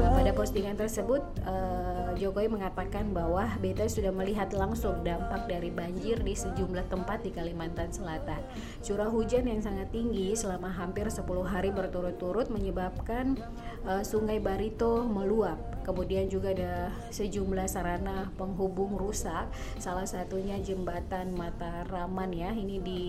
uh, 0.00 0.10
pada 0.16 0.32
postingan 0.32 0.74
tersebut 0.74 1.20
uh, 1.44 2.16
Jokowi 2.16 2.48
mengatakan 2.48 3.12
bahwa 3.12 3.44
Beta 3.60 3.84
sudah 3.84 4.10
melihat 4.10 4.50
langsung 4.56 5.04
dampak 5.04 5.46
dari 5.46 5.68
banjir 5.68 6.24
di 6.24 6.32
sejumlah 6.32 6.88
tempat 6.88 7.20
di 7.20 7.30
Kalimantan 7.30 7.92
Selatan. 7.92 8.40
Curah 8.80 9.10
hujan 9.12 9.44
yang 9.44 9.60
sangat 9.60 9.92
tinggi 9.92 10.32
selama 10.32 10.72
hampir 10.72 11.06
10 11.06 11.22
hari 11.44 11.68
berturut-turut 11.74 12.48
menyebabkan 12.48 13.36
uh, 13.84 14.00
Sungai 14.00 14.40
Barito 14.40 15.04
meluap. 15.04 15.60
Kemudian 15.84 16.32
juga 16.32 16.56
ada 16.56 16.88
sejumlah 17.12 17.68
sarana 17.68 18.32
penghubung 18.40 18.96
rusak, 18.96 19.52
salah 19.76 20.08
satunya 20.08 20.56
jembatan 20.64 21.36
Mataraman 21.36 22.32
ya. 22.32 22.56
Ini 22.56 22.76
di 22.80 23.04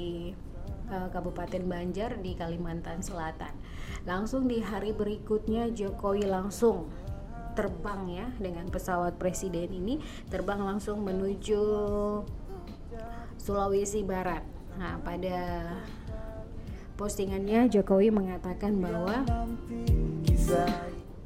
Kabupaten 0.89 1.63
Banjar 1.65 2.21
di 2.21 2.37
Kalimantan 2.37 3.01
Selatan. 3.01 3.53
Langsung 4.05 4.45
di 4.45 4.61
hari 4.61 4.93
berikutnya 4.93 5.73
Jokowi 5.73 6.29
langsung 6.29 6.89
terbang 7.55 8.01
ya 8.11 8.27
dengan 8.35 8.67
pesawat 8.67 9.15
presiden 9.15 9.71
ini 9.71 10.03
terbang 10.27 10.59
langsung 10.59 11.01
menuju 11.01 11.61
Sulawesi 13.39 14.03
Barat. 14.03 14.43
Nah, 14.75 14.99
pada 14.99 15.71
postingannya 16.99 17.71
Jokowi 17.71 18.11
mengatakan 18.11 18.75
bahwa 18.79 19.23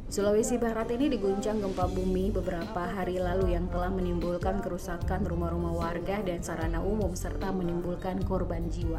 Sulawesi 0.10 0.58
Barat 0.58 0.90
ini 0.90 1.06
diguncang 1.06 1.62
gempa 1.62 1.86
bumi 1.86 2.34
beberapa 2.34 2.82
hari 2.82 3.22
lalu 3.22 3.54
yang 3.54 3.70
telah 3.70 3.94
menimbulkan 3.94 4.58
kerusakan 4.58 5.22
rumah-rumah 5.22 5.70
warga 5.70 6.26
dan 6.26 6.42
sarana 6.42 6.82
umum 6.82 7.14
serta 7.14 7.54
menimbulkan 7.54 8.18
korban 8.26 8.66
jiwa. 8.74 8.98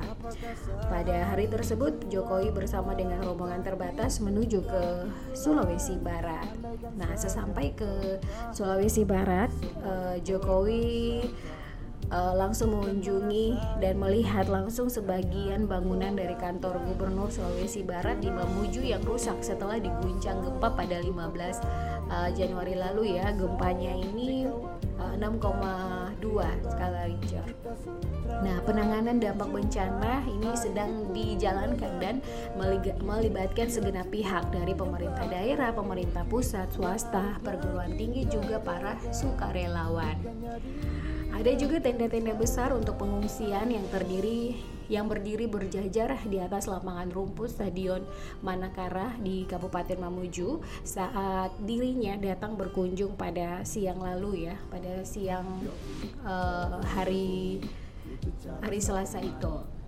Pada 0.86 1.34
hari 1.34 1.50
tersebut, 1.50 2.06
Jokowi 2.06 2.54
bersama 2.54 2.94
dengan 2.94 3.26
rombongan 3.26 3.66
terbatas 3.66 4.22
menuju 4.22 4.62
ke 4.62 5.10
Sulawesi 5.34 5.98
Barat. 5.98 6.46
Nah, 6.94 7.10
sesampai 7.18 7.74
ke 7.74 8.22
Sulawesi 8.54 9.02
Barat, 9.02 9.50
eh, 9.82 10.22
Jokowi 10.22 11.26
uh, 12.10 12.34
langsung 12.34 12.74
mengunjungi 12.74 13.56
dan 13.78 13.96
melihat 13.96 14.50
langsung 14.50 14.90
sebagian 14.90 15.64
bangunan 15.64 16.14
dari 16.14 16.34
kantor 16.36 16.82
Gubernur 16.84 17.30
Sulawesi 17.30 17.86
Barat 17.86 18.18
di 18.20 18.28
Mamuju 18.28 18.82
yang 18.84 19.02
rusak 19.06 19.40
setelah 19.40 19.78
diguncang 19.78 20.42
gempa 20.42 20.74
pada 20.74 20.98
15 21.00 21.10
uh, 22.10 22.30
Januari 22.34 22.74
lalu 22.76 23.16
ya. 23.18 23.32
Gempanya 23.34 23.94
ini 23.94 24.50
uh, 24.98 25.14
6,2 25.16 26.20
skala 26.66 27.00
Richter. 27.06 27.46
Nah, 28.40 28.62
penanganan 28.62 29.18
dampak 29.18 29.50
bencana 29.50 30.22
ini 30.26 30.50
sedang 30.54 31.10
dijalankan 31.10 31.92
dan 31.98 32.16
melibatkan 33.02 33.66
segenap 33.66 34.06
pihak 34.08 34.48
dari 34.54 34.72
pemerintah 34.72 35.26
daerah, 35.26 35.74
pemerintah 35.74 36.22
pusat, 36.30 36.70
swasta, 36.70 37.38
perguruan 37.42 37.94
tinggi 37.98 38.26
juga 38.30 38.62
para 38.62 38.96
sukarelawan. 39.10 40.16
Ada 41.30 41.56
juga 41.56 41.80
tenda-tenda 41.80 42.34
besar 42.36 42.74
untuk 42.74 43.00
pengungsian 43.00 43.70
yang 43.70 43.86
terdiri 43.88 44.60
yang 44.90 45.06
berdiri 45.06 45.46
berjajar 45.46 46.18
di 46.26 46.42
atas 46.42 46.66
lapangan 46.66 47.14
rumput 47.14 47.46
Stadion 47.46 48.02
Manakara 48.42 49.14
di 49.22 49.46
Kabupaten 49.46 49.94
Mamuju 50.02 50.58
saat 50.82 51.54
dirinya 51.62 52.18
datang 52.18 52.58
berkunjung 52.58 53.14
pada 53.14 53.62
siang 53.62 54.02
lalu 54.02 54.50
ya, 54.50 54.58
pada 54.66 55.06
siang 55.06 55.46
uh, 56.26 56.82
hari 56.90 57.62
hari 58.66 58.80
Selasa 58.82 59.22
itu. 59.22 59.79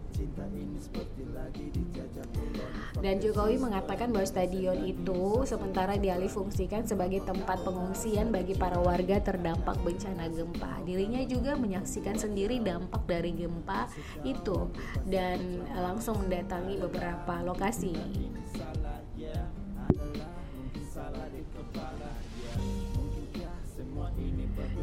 Dan 3.02 3.18
Jokowi 3.18 3.56
mengatakan 3.58 4.14
bahwa 4.14 4.26
stadion 4.28 4.78
itu 4.84 5.42
sementara 5.48 5.98
dialih 5.98 6.30
fungsikan 6.30 6.86
sebagai 6.86 7.24
tempat 7.26 7.64
pengungsian 7.66 8.30
bagi 8.30 8.54
para 8.54 8.78
warga 8.78 9.18
terdampak 9.18 9.80
bencana 9.82 10.30
gempa. 10.30 10.84
Dirinya 10.86 11.22
juga 11.26 11.58
menyaksikan 11.58 12.14
sendiri 12.20 12.62
dampak 12.62 13.02
dari 13.08 13.34
gempa 13.34 13.90
itu 14.22 14.70
dan 15.08 15.66
langsung 15.74 16.22
mendatangi 16.22 16.78
beberapa 16.78 17.42
lokasi. 17.42 17.96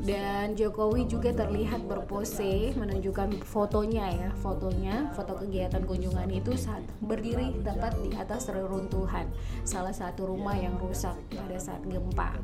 Dan 0.04 0.56
Jokowi 0.56 1.06
juga 1.06 1.36
terlihat 1.36 1.86
berpose 1.86 2.74
menunjukkan 2.76 3.44
fotonya 3.44 4.06
ya 4.10 4.30
fotonya 4.40 5.12
foto 5.14 5.36
kegiatan 5.46 5.84
kunjungan 5.84 6.30
itu 6.32 6.56
saat 6.56 6.82
berdiri 7.04 7.54
tepat 7.62 7.98
di 8.02 8.16
atas 8.16 8.50
reruntuhan 8.50 9.28
salah 9.68 9.94
satu 9.94 10.30
rumah 10.32 10.56
yang 10.56 10.76
rusak 10.80 11.16
pada 11.32 11.58
saat 11.60 11.84
gempa 11.86 12.38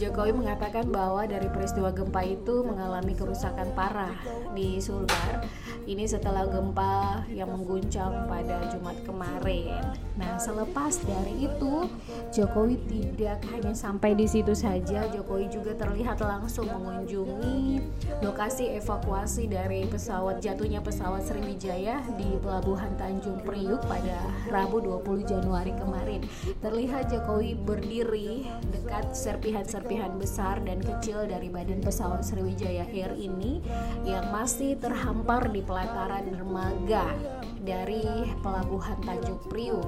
Jokowi 0.00 0.32
mengatakan 0.32 0.88
bahwa 0.88 1.28
dari 1.28 1.48
peristiwa 1.52 1.92
gempa 1.92 2.24
itu 2.24 2.64
mengalami 2.64 3.12
kerusakan 3.12 3.68
parah 3.76 4.16
di 4.56 4.80
Sulbar. 4.80 5.44
Ini 5.84 6.04
setelah 6.08 6.48
gempa 6.48 7.24
yang 7.32 7.52
mengguncang 7.52 8.28
pada 8.28 8.64
Jumat 8.72 8.96
kemarin. 9.04 9.80
Nah, 10.16 10.36
selepas 10.36 11.00
dari 11.04 11.48
itu, 11.48 11.88
Jokowi 12.32 12.76
tidak 12.88 13.44
hanya 13.52 13.72
sampai 13.72 14.16
di 14.16 14.28
situ 14.28 14.52
saja. 14.52 15.08
Jokowi 15.08 15.48
juga 15.52 15.72
terlihat 15.76 16.20
langsung 16.20 16.68
mengunjungi 16.68 17.80
lokasi 18.20 18.76
evakuasi 18.76 19.48
dari 19.48 19.88
pesawat 19.88 20.40
jatuhnya 20.44 20.84
pesawat 20.84 21.24
Sriwijaya 21.24 22.04
di 22.16 22.36
Pelabuhan 22.40 22.92
Tanjung 23.00 23.40
Priuk 23.44 23.80
pada 23.88 24.20
Rabu 24.48 24.80
20 24.90 25.30
Januari 25.30 25.70
kemarin. 25.78 26.26
Terlihat 26.58 27.14
Jokowi 27.14 27.54
berdiri 27.54 28.50
dekat 28.74 29.14
serpihan-serpihan 29.14 30.18
besar 30.18 30.58
dan 30.66 30.82
kecil 30.82 31.30
dari 31.30 31.46
badan 31.46 31.78
pesawat 31.78 32.26
Sriwijaya 32.26 32.90
Air 32.90 33.14
ini 33.14 33.62
yang 34.02 34.34
masih 34.34 34.74
terhampar 34.82 35.46
di 35.54 35.62
pelataran 35.62 36.26
dermaga 36.26 37.14
dari 37.62 38.26
Pelabuhan 38.42 38.98
Tanjung 39.06 39.38
Priuk. 39.46 39.86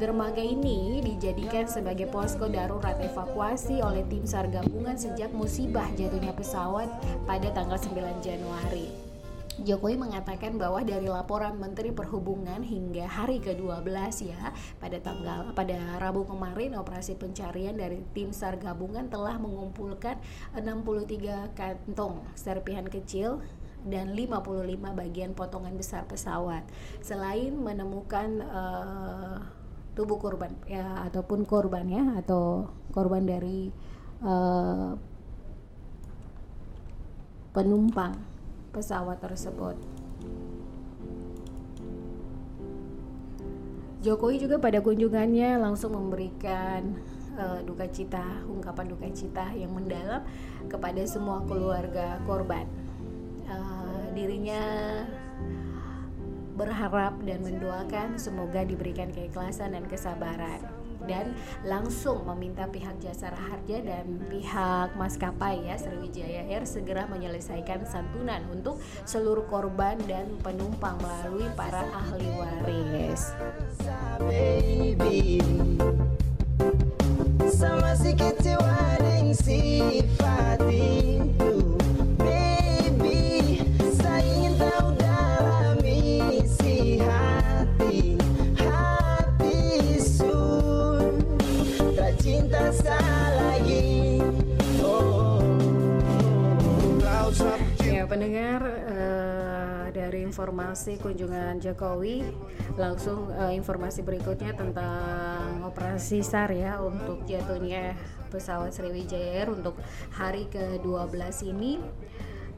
Dermaga 0.00 0.40
ini 0.40 1.00
dijadikan 1.04 1.68
sebagai 1.68 2.08
posko 2.08 2.48
darurat 2.48 2.96
evakuasi 3.00 3.84
oleh 3.84 4.04
tim 4.08 4.24
SAR 4.24 4.48
gabungan 4.48 4.96
sejak 4.96 5.32
musibah 5.32 5.86
jatuhnya 5.96 6.32
pesawat 6.32 6.88
pada 7.24 7.48
tanggal 7.52 7.76
9 7.76 8.24
Januari. 8.24 9.09
Jokowi 9.60 10.00
mengatakan 10.00 10.56
bahwa 10.56 10.80
dari 10.80 11.04
laporan 11.04 11.60
Menteri 11.60 11.92
Perhubungan 11.92 12.64
hingga 12.64 13.04
hari 13.04 13.44
ke-12 13.44 13.84
ya 14.24 14.56
pada 14.80 14.96
tanggal 15.04 15.52
pada 15.52 16.00
Rabu 16.00 16.24
kemarin 16.24 16.72
operasi 16.80 17.16
pencarian 17.20 17.76
dari 17.76 18.00
tim 18.16 18.32
SAR 18.32 18.56
gabungan 18.56 19.12
telah 19.12 19.36
mengumpulkan 19.36 20.16
63 20.56 21.52
kantong 21.52 22.24
serpihan 22.32 22.88
kecil 22.88 23.44
dan 23.84 24.12
55 24.16 24.76
bagian 24.76 25.32
potongan 25.36 25.76
besar 25.76 26.08
pesawat. 26.08 26.64
Selain 27.04 27.52
menemukan 27.52 28.40
uh, 28.44 29.36
tubuh 29.92 30.16
korban 30.16 30.56
ya 30.64 31.04
ataupun 31.04 31.44
korban 31.44 31.84
ya 31.84 32.04
atau 32.16 32.72
korban 32.96 33.28
dari 33.28 33.68
uh, 34.24 34.96
penumpang 37.50 38.29
pesawat 38.70 39.18
tersebut. 39.22 39.76
Jokowi 44.00 44.40
juga 44.40 44.56
pada 44.56 44.80
kunjungannya 44.80 45.60
langsung 45.60 45.92
memberikan 45.92 46.96
uh, 47.36 47.60
duka 47.60 47.84
cita, 47.92 48.24
ungkapan 48.48 48.88
duka 48.88 49.08
cita 49.12 49.52
yang 49.52 49.76
mendalam 49.76 50.24
kepada 50.72 51.04
semua 51.04 51.44
keluarga 51.44 52.16
korban. 52.24 52.64
Uh, 53.44 54.08
dirinya 54.16 54.62
berharap 56.56 57.20
dan 57.28 57.44
mendoakan 57.44 58.16
semoga 58.16 58.64
diberikan 58.64 59.12
keikhlasan 59.12 59.76
dan 59.76 59.84
kesabaran 59.84 60.79
dan 61.10 61.34
langsung 61.66 62.22
meminta 62.30 62.70
pihak 62.70 63.02
Jasara 63.02 63.34
Harja 63.34 63.82
dan 63.82 64.06
pihak 64.30 64.94
maskapai 64.94 65.66
ya 65.66 65.74
Sriwijaya 65.74 66.46
Air 66.46 66.62
segera 66.62 67.10
menyelesaikan 67.10 67.82
santunan 67.90 68.46
untuk 68.54 68.78
seluruh 69.02 69.50
korban 69.50 69.98
dan 70.06 70.30
penumpang 70.38 70.94
melalui 71.02 71.50
para 71.58 71.82
ahli 71.90 72.30
waris. 72.38 73.34
Pendengar 98.10 98.58
uh, 98.90 99.86
dari 99.94 100.26
informasi 100.26 100.98
kunjungan 100.98 101.62
Jokowi 101.62 102.26
langsung 102.74 103.30
uh, 103.30 103.54
informasi 103.54 104.02
berikutnya 104.02 104.50
tentang 104.58 105.62
operasi 105.62 106.18
SAR 106.18 106.50
ya 106.50 106.82
untuk 106.82 107.22
jatuhnya 107.22 107.94
pesawat 108.34 108.74
Sriwijaya 108.74 109.46
Air 109.46 109.54
untuk 109.54 109.78
hari 110.10 110.50
ke-12 110.50 111.54
ini 111.54 111.78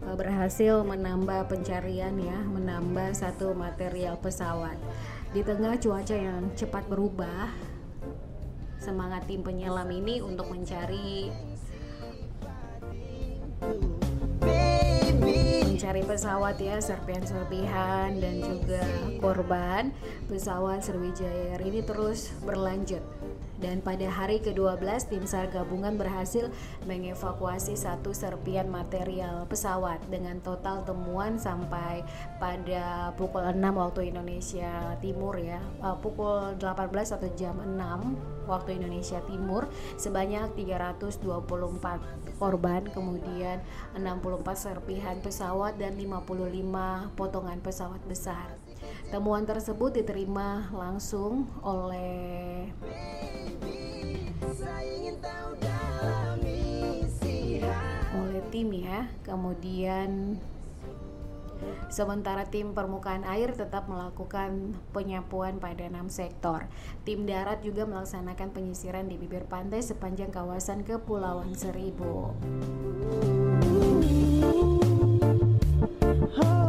uh, 0.08 0.16
berhasil 0.16 0.80
menambah 0.88 1.52
pencarian 1.52 2.16
ya 2.16 2.38
menambah 2.48 3.12
satu 3.12 3.52
material 3.52 4.16
pesawat. 4.24 4.80
Di 5.36 5.44
tengah 5.44 5.76
cuaca 5.76 6.16
yang 6.16 6.48
cepat 6.56 6.88
berubah 6.88 7.52
semangat 8.80 9.28
tim 9.28 9.44
penyelam 9.44 9.88
ini 9.92 10.24
untuk 10.24 10.48
mencari 10.48 11.28
mencari 15.82 16.06
pesawat 16.06 16.62
ya 16.62 16.78
serpihan-serpihan 16.78 18.14
dan 18.22 18.38
juga 18.38 18.86
korban 19.18 19.90
pesawat 20.30 20.78
Sriwijaya. 20.78 21.58
Air 21.58 21.62
ini 21.66 21.82
terus 21.82 22.30
berlanjut 22.46 23.02
dan 23.62 23.78
pada 23.78 24.10
hari 24.10 24.42
ke-12 24.42 24.82
tim 25.06 25.22
SAR 25.22 25.46
gabungan 25.54 25.94
berhasil 25.94 26.50
mengevakuasi 26.84 27.78
satu 27.78 28.10
serpian 28.10 28.66
material 28.66 29.46
pesawat 29.46 30.02
dengan 30.10 30.42
total 30.42 30.82
temuan 30.82 31.38
sampai 31.38 32.02
pada 32.42 33.14
pukul 33.14 33.46
6 33.46 33.62
waktu 33.62 34.10
Indonesia 34.10 34.98
Timur 34.98 35.38
ya. 35.38 35.62
Uh, 35.78 35.94
pukul 35.94 36.58
18 36.58 37.14
atau 37.14 37.30
jam 37.38 37.54
6 37.62 38.42
waktu 38.50 38.82
Indonesia 38.82 39.22
Timur 39.24 39.70
sebanyak 39.94 40.58
324 40.58 41.22
korban 42.42 42.82
kemudian 42.90 43.62
64 43.94 44.42
serpihan 44.58 45.16
pesawat 45.22 45.78
dan 45.78 45.94
55 45.94 47.14
potongan 47.14 47.62
pesawat 47.62 48.02
besar 48.10 48.61
Temuan 49.12 49.44
tersebut 49.44 49.92
diterima 49.92 50.72
langsung 50.72 51.44
oleh 51.60 52.64
oleh 58.16 58.42
tim 58.48 58.72
ya. 58.72 59.12
Kemudian 59.20 60.40
Sementara 61.92 62.48
tim 62.48 62.74
permukaan 62.74 63.22
air 63.22 63.54
tetap 63.54 63.86
melakukan 63.86 64.74
penyapuan 64.96 65.60
pada 65.60 65.86
enam 65.86 66.08
sektor. 66.10 66.66
Tim 67.06 67.28
darat 67.28 67.62
juga 67.62 67.86
melaksanakan 67.86 68.50
penyisiran 68.50 69.06
di 69.06 69.20
bibir 69.20 69.44
pantai 69.46 69.84
sepanjang 69.84 70.32
kawasan 70.34 70.82
Kepulauan 70.82 71.54
Seribu. 71.54 72.34
Pada 76.32 76.61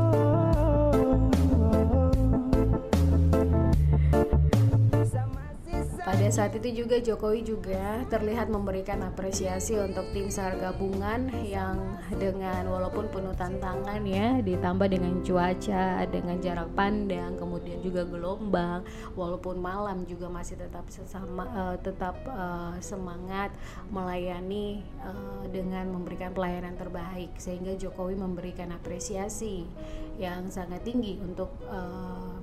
saat 6.33 6.57
itu 6.57 6.81
juga 6.81 6.97
Jokowi 6.97 7.45
juga 7.45 8.01
terlihat 8.09 8.49
memberikan 8.49 9.05
apresiasi 9.05 9.77
untuk 9.77 10.01
tim 10.17 10.33
SAR 10.33 10.57
gabungan 10.57 11.29
yang 11.45 11.93
dengan 12.09 12.65
walaupun 12.65 13.05
penuh 13.13 13.37
tantangan 13.37 14.01
ya 14.01 14.41
ditambah 14.41 14.89
dengan 14.89 15.21
cuaca, 15.21 16.01
dengan 16.09 16.41
jarak 16.41 16.73
pandang, 16.73 17.37
kemudian 17.37 17.85
juga 17.85 18.01
gelombang, 18.09 18.81
walaupun 19.13 19.61
malam 19.61 20.09
juga 20.09 20.25
masih 20.25 20.57
tetap 20.57 20.89
sesama 20.89 21.45
uh, 21.53 21.77
tetap 21.77 22.17
uh, 22.25 22.81
semangat 22.81 23.53
melayani 23.93 24.81
uh, 25.05 25.45
dengan 25.53 25.93
memberikan 25.93 26.33
pelayanan 26.33 26.73
terbaik. 26.73 27.29
Sehingga 27.37 27.77
Jokowi 27.77 28.17
memberikan 28.17 28.73
apresiasi 28.73 29.69
yang 30.17 30.49
sangat 30.49 30.81
tinggi 30.81 31.21
untuk 31.21 31.53
uh, 31.69 32.41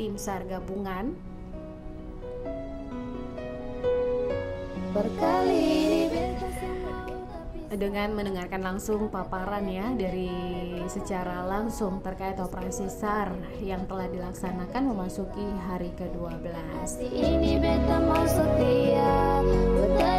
tim 0.00 0.16
SAR 0.16 0.48
gabungan 0.48 1.12
berkali 4.96 6.08
dengan 7.76 8.16
mendengarkan 8.16 8.64
langsung 8.64 9.12
paparan 9.12 9.68
ya 9.68 9.92
dari 9.92 10.32
secara 10.88 11.44
langsung 11.44 12.00
terkait 12.00 12.40
operasi 12.40 12.88
SAR 12.88 13.36
yang 13.60 13.84
telah 13.84 14.08
dilaksanakan 14.08 14.96
memasuki 14.96 15.44
hari 15.68 15.92
ke-12. 16.00 16.48
Ini 17.12 17.52
beta 17.60 17.98
mau 18.00 18.24
setia, 18.24 19.44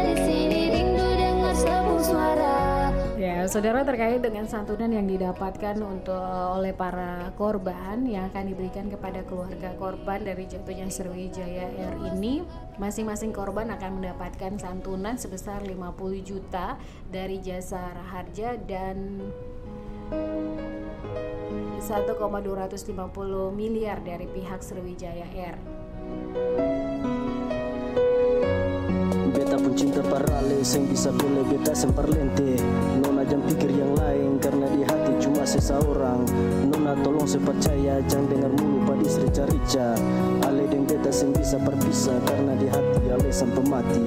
di 0.06 0.14
sini 0.22 0.60
rindu 0.70 1.08
dengar 1.18 1.54
suara. 1.98 2.67
Ya, 3.28 3.44
saudara 3.44 3.84
terkait 3.84 4.24
dengan 4.24 4.48
santunan 4.48 4.88
yang 4.88 5.04
didapatkan 5.04 5.76
untuk 5.84 6.16
oleh 6.56 6.72
para 6.72 7.28
korban 7.36 8.08
yang 8.08 8.32
akan 8.32 8.48
diberikan 8.48 8.88
kepada 8.88 9.20
keluarga 9.28 9.76
korban 9.76 10.24
dari 10.24 10.48
jatuhnya 10.48 10.88
Sriwijaya 10.88 11.68
Air 11.76 12.08
ini, 12.16 12.40
masing-masing 12.80 13.36
korban 13.36 13.68
akan 13.68 14.00
mendapatkan 14.00 14.56
santunan 14.56 15.20
sebesar 15.20 15.60
50 15.60 15.76
juta 16.24 16.80
dari 17.12 17.36
jasa 17.44 17.92
raharja 18.00 18.56
dan 18.64 19.20
1,250 21.84 21.84
miliar 23.52 24.00
dari 24.00 24.24
pihak 24.24 24.64
Sriwijaya 24.64 25.28
Air. 25.36 25.60
Cinta 29.78 30.02
parale 30.02 30.66
Seng 30.66 30.90
bisa 30.90 31.14
pilih 31.14 31.46
beta 31.46 31.70
semparlente 31.70 32.58
Nona 32.98 33.22
jam 33.22 33.38
pikir 33.46 33.70
yang 33.70 33.94
lain 33.94 34.28
seseorang 35.48 36.28
Nona 36.68 36.92
tolong 37.00 37.24
sepercaya 37.24 38.04
Jangan 38.04 38.28
dengar 38.28 38.52
mulu 38.60 38.84
pada 38.84 39.08
rica-rica 39.08 39.88
Ale 40.44 40.68
dan 40.68 40.84
beta 40.84 41.08
sing 41.08 41.32
bisa 41.32 41.56
berpisah 41.56 42.20
Karena 42.28 42.52
di 42.60 42.68
hati 42.68 43.04
ale 43.08 43.30
sampai 43.32 43.64
mati 43.64 44.04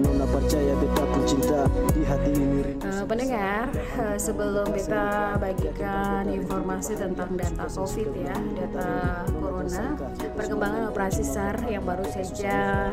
Nona 0.00 0.24
percaya 0.24 0.72
beta 0.80 1.04
pun 1.04 1.22
cinta 1.28 1.68
Di 1.92 2.02
hati 2.08 2.30
ini 2.32 2.58
rindu 2.64 2.88
uh, 2.88 3.04
Pendengar, 3.04 3.68
uh, 4.00 4.16
sebelum 4.16 4.72
beta 4.72 5.36
bagikan 5.36 6.24
informasi 6.32 6.96
tentang 6.96 7.36
data 7.36 7.68
COVID 7.68 8.08
ya 8.16 8.36
Data 8.56 8.88
Corona 9.36 9.84
Perkembangan 10.32 10.82
operasi 10.88 11.22
SAR 11.28 11.60
yang 11.68 11.84
baru 11.84 12.08
saja 12.08 12.88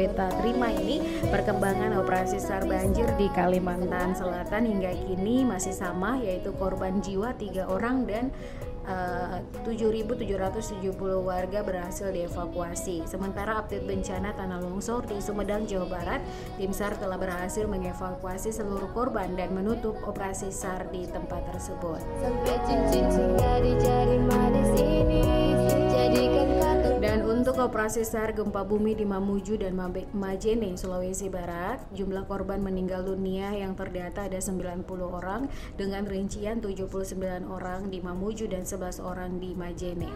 beta 0.00 0.32
terima 0.40 0.72
ini 0.72 1.04
perkembangan 1.28 1.92
operasi 2.00 2.40
SAR 2.40 2.64
banjir 2.64 3.04
di 3.20 3.28
Kalimantan 3.36 4.16
Selatan 4.16 4.64
hingga 4.64 4.96
kini 4.96 5.44
masih 5.44 5.76
sama 5.76 6.16
yaitu 6.24 6.56
korban 6.56 7.04
jiwa 7.04 7.36
tiga 7.36 7.68
orang 7.68 8.08
dan 8.08 8.32
uh, 8.90 9.38
7.770 9.62 10.90
warga 11.22 11.62
berhasil 11.62 12.10
dievakuasi. 12.10 13.06
Sementara 13.06 13.62
update 13.62 13.86
bencana 13.86 14.34
tanah 14.34 14.58
longsor 14.58 15.06
di 15.06 15.22
Sumedang, 15.22 15.64
Jawa 15.70 15.86
Barat, 15.86 16.20
tim 16.58 16.74
SAR 16.74 16.98
telah 16.98 17.16
berhasil 17.16 17.70
mengevakuasi 17.70 18.50
seluruh 18.50 18.90
korban 18.90 19.38
dan 19.38 19.54
menutup 19.54 19.94
operasi 20.02 20.50
SAR 20.50 20.90
di 20.90 21.06
tempat 21.06 21.46
tersebut. 21.54 22.02
Sampai 22.18 22.56
cincin 22.66 23.38
di 23.60 23.72
jari 23.78 24.16
manis 24.24 24.70
ini, 24.80 25.50
dan 27.00 27.24
untuk 27.24 27.56
operasi 27.58 28.04
SAR 28.04 28.36
gempa 28.36 28.62
bumi 28.62 28.92
di 28.92 29.08
Mamuju 29.08 29.58
dan 29.58 29.72
Majene, 30.12 30.78
Sulawesi 30.78 31.26
Barat, 31.26 31.82
jumlah 31.96 32.28
korban 32.28 32.60
meninggal 32.62 33.02
dunia 33.02 33.50
yang 33.56 33.72
terdata 33.72 34.28
ada 34.28 34.38
90 34.38 34.86
orang 35.00 35.48
dengan 35.74 36.06
rincian 36.06 36.62
79 36.62 37.18
orang 37.50 37.88
di 37.90 37.98
Mamuju 38.04 38.52
dan 38.52 38.62
11 38.62 38.79
orang 39.04 39.36
di 39.36 39.52
Majene. 39.52 40.08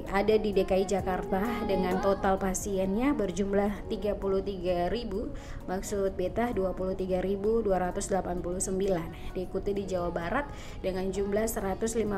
ada 0.08 0.40
di 0.40 0.56
DKI 0.56 0.88
Jakarta 0.88 1.44
dengan 1.68 2.00
total 2.00 2.40
pasiennya 2.40 3.12
berjumlah 3.12 3.92
33.000 3.92 5.68
maksud 5.68 6.16
beta 6.16 6.48
23.289 6.56 9.36
diikuti 9.36 9.70
di 9.76 9.84
Jawa 9.84 10.08
Barat 10.08 10.48
dengan 10.80 11.12
jumlah 11.12 11.44
115.070 11.44 12.08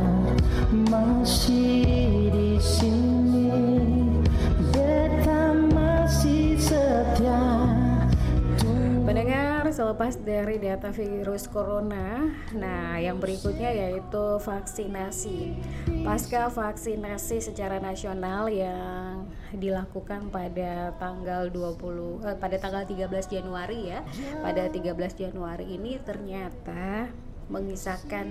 Masih 0.91 2.27
di 2.35 2.59
sini 2.59 3.51
Beta 4.75 5.55
masih 5.71 6.59
setia 6.59 7.71
Pendengar, 9.05 9.69
selepas 9.69 10.17
dari 10.17 10.57
data 10.57 10.89
virus 10.89 11.45
corona, 11.45 12.25
nah 12.57 12.97
yang 12.97 13.21
berikutnya 13.21 13.69
yaitu 13.69 14.41
vaksinasi. 14.41 15.61
Pasca 16.01 16.49
vaksinasi 16.49 17.37
secara 17.37 17.77
nasional 17.77 18.49
yang 18.49 19.29
dilakukan 19.53 20.33
pada 20.33 20.89
tanggal 20.97 21.53
20 21.53 22.25
eh, 22.25 22.33
pada 22.33 22.57
tanggal 22.57 22.83
13 22.89 23.13
Januari 23.29 23.93
ya. 23.93 24.01
Pada 24.41 24.65
13 24.65 24.89
Januari 25.13 25.77
ini 25.77 26.01
ternyata 26.01 27.13
mengisahkan 27.47 28.25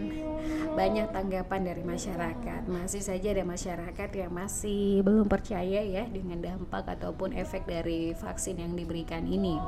banyak 0.75 1.07
tanggapan 1.15 1.61
dari 1.63 1.83
masyarakat. 1.87 2.63
Masih 2.67 3.03
saja 3.03 3.31
ada 3.31 3.45
masyarakat 3.47 4.09
yang 4.15 4.33
masih 4.35 5.01
belum 5.07 5.31
percaya 5.31 5.81
ya 5.83 6.05
dengan 6.11 6.43
dampak 6.43 6.87
ataupun 6.99 7.35
efek 7.39 7.67
dari 7.67 8.13
vaksin 8.15 8.59
yang 8.59 8.75
diberikan 8.75 9.23
ini. 9.27 9.59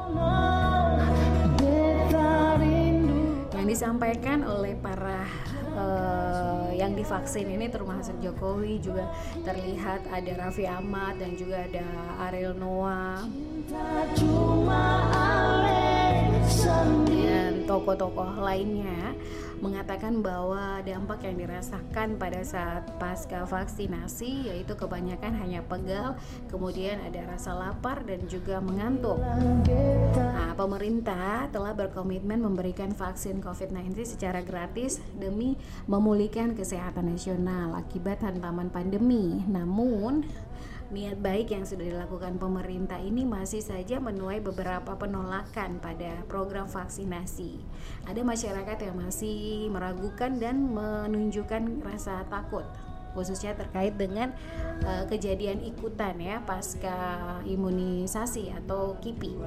Yang 3.57 3.67
disampaikan 3.73 4.45
oleh 4.47 4.75
para 4.79 5.27
uh, 5.75 6.71
yang 6.77 6.93
divaksin 6.93 7.49
ini 7.49 7.73
termasuk 7.73 8.19
Jokowi 8.21 8.79
juga 8.83 9.11
terlihat 9.43 10.07
ada 10.13 10.33
Raffi 10.47 10.69
Ahmad 10.69 11.19
dan 11.19 11.35
juga 11.35 11.65
ada 11.65 11.87
Ariel 12.29 12.55
Noah 12.55 13.25
dan 17.07 17.46
tokoh-tokoh 17.67 18.39
lainnya 18.41 19.13
mengatakan 19.59 20.21
bahwa 20.21 20.85
dampak 20.85 21.25
yang 21.25 21.41
dirasakan 21.41 22.21
pada 22.21 22.45
saat 22.45 22.85
pasca 23.01 23.49
vaksinasi 23.49 24.53
yaitu 24.53 24.77
kebanyakan 24.77 25.33
hanya 25.41 25.65
pegal, 25.65 26.15
kemudian 26.53 27.01
ada 27.01 27.25
rasa 27.25 27.57
lapar 27.57 28.05
dan 28.05 28.21
juga 28.29 28.61
mengantuk. 28.61 29.17
Nah, 30.15 30.53
pemerintah 30.55 31.49
telah 31.49 31.73
berkomitmen 31.73 32.39
memberikan 32.45 32.93
vaksin 32.93 33.41
COVID-19 33.41 33.97
secara 34.05 34.45
gratis 34.45 35.01
demi 35.17 35.57
memulihkan 35.89 36.53
kesehatan 36.53 37.17
nasional 37.17 37.73
akibat 37.81 38.21
hantaman 38.21 38.69
pandemi. 38.69 39.41
Namun 39.49 40.29
niat 40.95 41.19
baik 41.19 41.51
yang 41.51 41.67
sudah 41.67 41.85
dilakukan 41.87 42.39
pemerintah 42.39 43.01
ini 43.03 43.27
masih 43.27 43.61
saja 43.61 43.99
menuai 43.99 44.39
beberapa 44.39 44.95
penolakan 44.95 45.83
pada 45.83 46.23
program 46.31 46.71
vaksinasi. 46.71 47.59
Ada 48.07 48.23
masyarakat 48.23 48.79
yang 48.87 48.97
masih 49.01 49.67
meragukan 49.73 50.39
dan 50.39 50.71
menunjukkan 50.71 51.83
rasa 51.83 52.23
takut 52.31 52.65
khususnya 53.17 53.57
terkait 53.57 53.97
dengan 53.97 54.37
uh, 54.85 55.09
kejadian 55.09 55.65
ikutan 55.65 56.21
ya 56.21 56.45
pasca 56.45 57.41
imunisasi 57.49 58.53
atau 58.53 59.01
KIPI. 59.01 59.41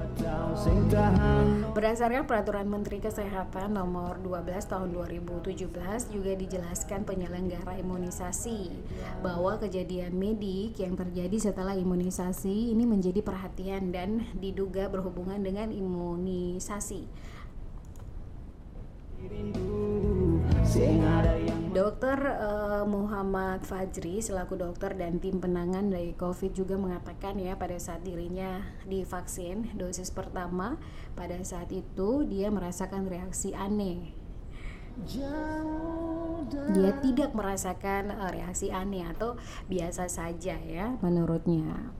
Berdasarkan 1.70 2.26
peraturan 2.26 2.66
Menteri 2.66 2.98
Kesehatan 2.98 3.78
nomor 3.78 4.18
12 4.18 4.66
tahun 4.66 4.90
2017 4.90 5.70
juga 6.10 6.32
dijelaskan 6.34 7.06
penyelenggara 7.06 7.78
imunisasi 7.78 8.74
bahwa 9.22 9.54
kejadian 9.62 10.18
medik 10.18 10.82
yang 10.82 10.98
terjadi 10.98 11.38
setelah 11.38 11.78
imunisasi 11.78 12.74
ini 12.74 12.82
menjadi 12.82 13.22
perhatian 13.22 13.94
dan 13.94 14.26
diduga 14.34 14.90
berhubungan 14.90 15.38
dengan 15.38 15.70
imunisasi. 15.70 17.06
Dokter 21.70 22.18
uh, 22.18 22.86
Muhammad 22.86 23.66
Fajri 23.66 24.22
selaku 24.22 24.54
dokter 24.54 24.94
dan 24.94 25.18
tim 25.18 25.42
penangan 25.42 25.90
dari 25.90 26.14
COVID 26.14 26.54
juga 26.54 26.78
mengatakan 26.78 27.38
ya 27.42 27.58
pada 27.58 27.74
saat 27.78 28.06
dirinya 28.06 28.62
divaksin 28.86 29.74
dosis 29.74 30.14
pertama 30.14 30.78
pada 31.18 31.34
saat 31.42 31.74
itu 31.74 32.22
dia 32.22 32.54
merasakan 32.54 33.10
reaksi 33.10 33.50
aneh. 33.50 34.14
Dia 36.74 36.92
tidak 37.02 37.34
merasakan 37.34 38.14
uh, 38.14 38.30
reaksi 38.30 38.70
aneh 38.70 39.06
atau 39.10 39.34
biasa 39.66 40.06
saja 40.06 40.54
ya 40.54 40.94
menurutnya. 41.02 41.90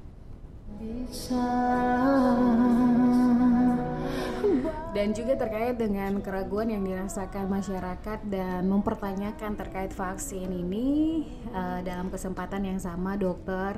Dan 4.97 5.13
juga 5.13 5.37
terkait 5.37 5.77
dengan 5.77 6.25
keraguan 6.25 6.73
yang 6.73 6.81
dirasakan 6.81 7.53
masyarakat 7.53 8.25
dan 8.25 8.65
mempertanyakan 8.65 9.61
terkait 9.61 9.93
vaksin 9.93 10.49
ini 10.49 11.29
uh, 11.53 11.85
dalam 11.85 12.09
kesempatan 12.09 12.65
yang 12.65 12.81
sama 12.81 13.21
dokter 13.21 13.77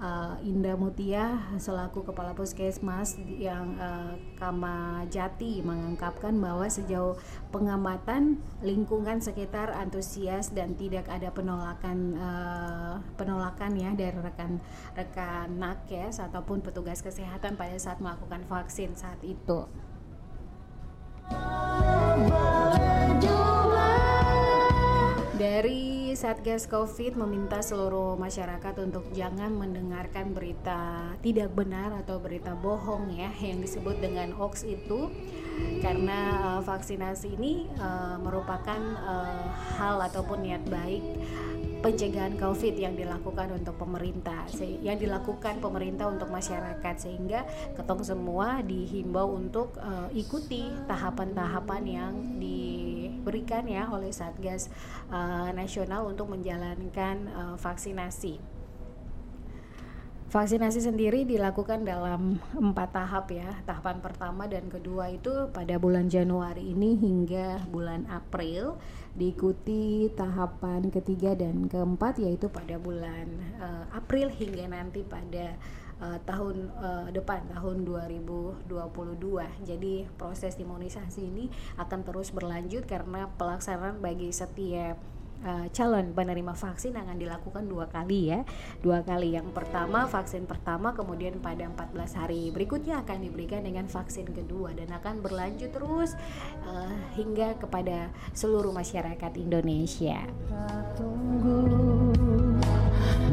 uh, 0.00 0.34
Indah 0.42 0.74
Mutia 0.74 1.38
selaku 1.60 2.02
kepala 2.02 2.32
puskesmas 2.32 3.20
yang 3.38 3.76
uh, 3.76 4.16
Kama 4.40 5.04
Jati 5.12 5.60
mengungkapkan 5.60 6.34
bahwa 6.40 6.66
sejauh 6.66 7.14
pengamatan 7.52 8.40
lingkungan 8.64 9.20
sekitar 9.20 9.70
antusias 9.76 10.50
dan 10.56 10.74
tidak 10.74 11.06
ada 11.12 11.28
penolakan 11.30 12.16
uh, 12.16 12.96
penolakan 13.20 13.76
ya 13.76 13.92
dari 13.92 14.16
rekan-rekan 14.16 15.48
nakes 15.60 16.18
ataupun 16.18 16.64
petugas 16.64 17.04
kesehatan 17.04 17.54
pada 17.60 17.76
saat 17.76 18.00
melakukan 18.00 18.42
vaksin 18.48 18.96
saat 18.96 19.20
itu. 19.22 19.68
Dari 25.40 25.99
Satgas 26.14 26.66
Covid 26.66 27.14
meminta 27.14 27.62
seluruh 27.62 28.18
masyarakat 28.18 28.74
untuk 28.82 29.06
jangan 29.14 29.54
mendengarkan 29.54 30.34
berita 30.34 31.14
tidak 31.22 31.54
benar 31.54 31.94
atau 32.02 32.18
berita 32.18 32.56
bohong 32.58 33.14
ya 33.14 33.30
yang 33.38 33.62
disebut 33.62 34.02
dengan 34.02 34.34
hoax 34.34 34.66
itu. 34.66 35.10
Karena 35.84 36.18
uh, 36.56 36.60
vaksinasi 36.64 37.36
ini 37.36 37.68
uh, 37.76 38.16
merupakan 38.16 38.80
uh, 39.02 39.50
hal 39.76 40.00
ataupun 40.00 40.46
niat 40.46 40.64
baik 40.66 41.02
pencegahan 41.80 42.36
COVID 42.36 42.76
yang 42.76 42.92
dilakukan 42.92 43.56
untuk 43.56 43.80
pemerintah, 43.80 44.44
yang 44.84 45.00
dilakukan 45.00 45.64
pemerintah 45.64 46.12
untuk 46.12 46.28
masyarakat. 46.28 46.94
Sehingga 47.00 47.44
ketong 47.76 48.04
semua 48.04 48.60
dihimbau 48.60 49.32
untuk 49.36 49.76
uh, 49.80 50.08
ikuti 50.12 50.68
tahapan-tahapan 50.84 51.82
yang 51.88 52.12
diberikan 53.20 53.68
ya 53.68 53.92
oleh 53.92 54.08
Satgas 54.08 54.72
uh, 55.12 55.52
Nasional 55.52 56.08
untuk 56.08 56.32
menjalankan 56.32 57.16
uh, 57.28 57.56
vaksinasi. 57.60 58.40
Vaksinasi 60.30 60.86
sendiri 60.86 61.26
dilakukan 61.26 61.82
dalam 61.82 62.38
empat 62.54 62.94
tahap 62.94 63.34
ya. 63.34 63.50
Tahapan 63.66 63.98
pertama 63.98 64.46
dan 64.46 64.70
kedua 64.70 65.10
itu 65.10 65.50
pada 65.50 65.74
bulan 65.74 66.06
Januari 66.06 66.70
ini 66.70 66.94
hingga 66.94 67.66
bulan 67.66 68.06
April, 68.06 68.78
diikuti 69.18 70.06
tahapan 70.14 70.86
ketiga 70.94 71.34
dan 71.34 71.66
keempat 71.66 72.22
yaitu 72.22 72.46
pada 72.46 72.78
bulan 72.78 73.26
uh, 73.58 73.90
April 73.90 74.30
hingga 74.30 74.70
nanti 74.70 75.02
pada 75.02 75.58
uh, 76.00 76.18
tahun 76.24 76.72
uh, 76.80 77.08
depan 77.12 77.46
tahun 77.52 77.84
2022. 77.84 78.66
Jadi 79.68 79.94
proses 80.16 80.56
imunisasi 80.56 81.20
ini 81.28 81.46
akan 81.76 82.00
terus 82.02 82.32
berlanjut 82.32 82.88
karena 82.88 83.28
pelaksanaan 83.36 84.00
bagi 84.02 84.32
setiap 84.32 84.98
uh, 85.44 85.66
calon 85.72 86.12
penerima 86.12 86.52
vaksin 86.56 86.96
akan 86.96 87.16
dilakukan 87.16 87.64
dua 87.68 87.88
kali 87.88 88.32
ya 88.32 88.40
dua 88.84 89.00
kali 89.04 89.36
yang 89.36 89.48
pertama 89.52 90.04
vaksin 90.08 90.44
pertama 90.44 90.92
kemudian 90.92 91.40
pada 91.40 91.68
14 91.68 92.20
hari 92.20 92.42
berikutnya 92.52 93.00
akan 93.04 93.24
diberikan 93.24 93.64
dengan 93.64 93.88
vaksin 93.88 94.28
kedua 94.30 94.72
dan 94.76 94.92
akan 94.92 95.24
berlanjut 95.24 95.70
terus 95.72 96.16
uh, 96.68 96.92
hingga 97.16 97.56
kepada 97.60 98.12
seluruh 98.36 98.72
masyarakat 98.72 99.32
Indonesia. 99.36 100.28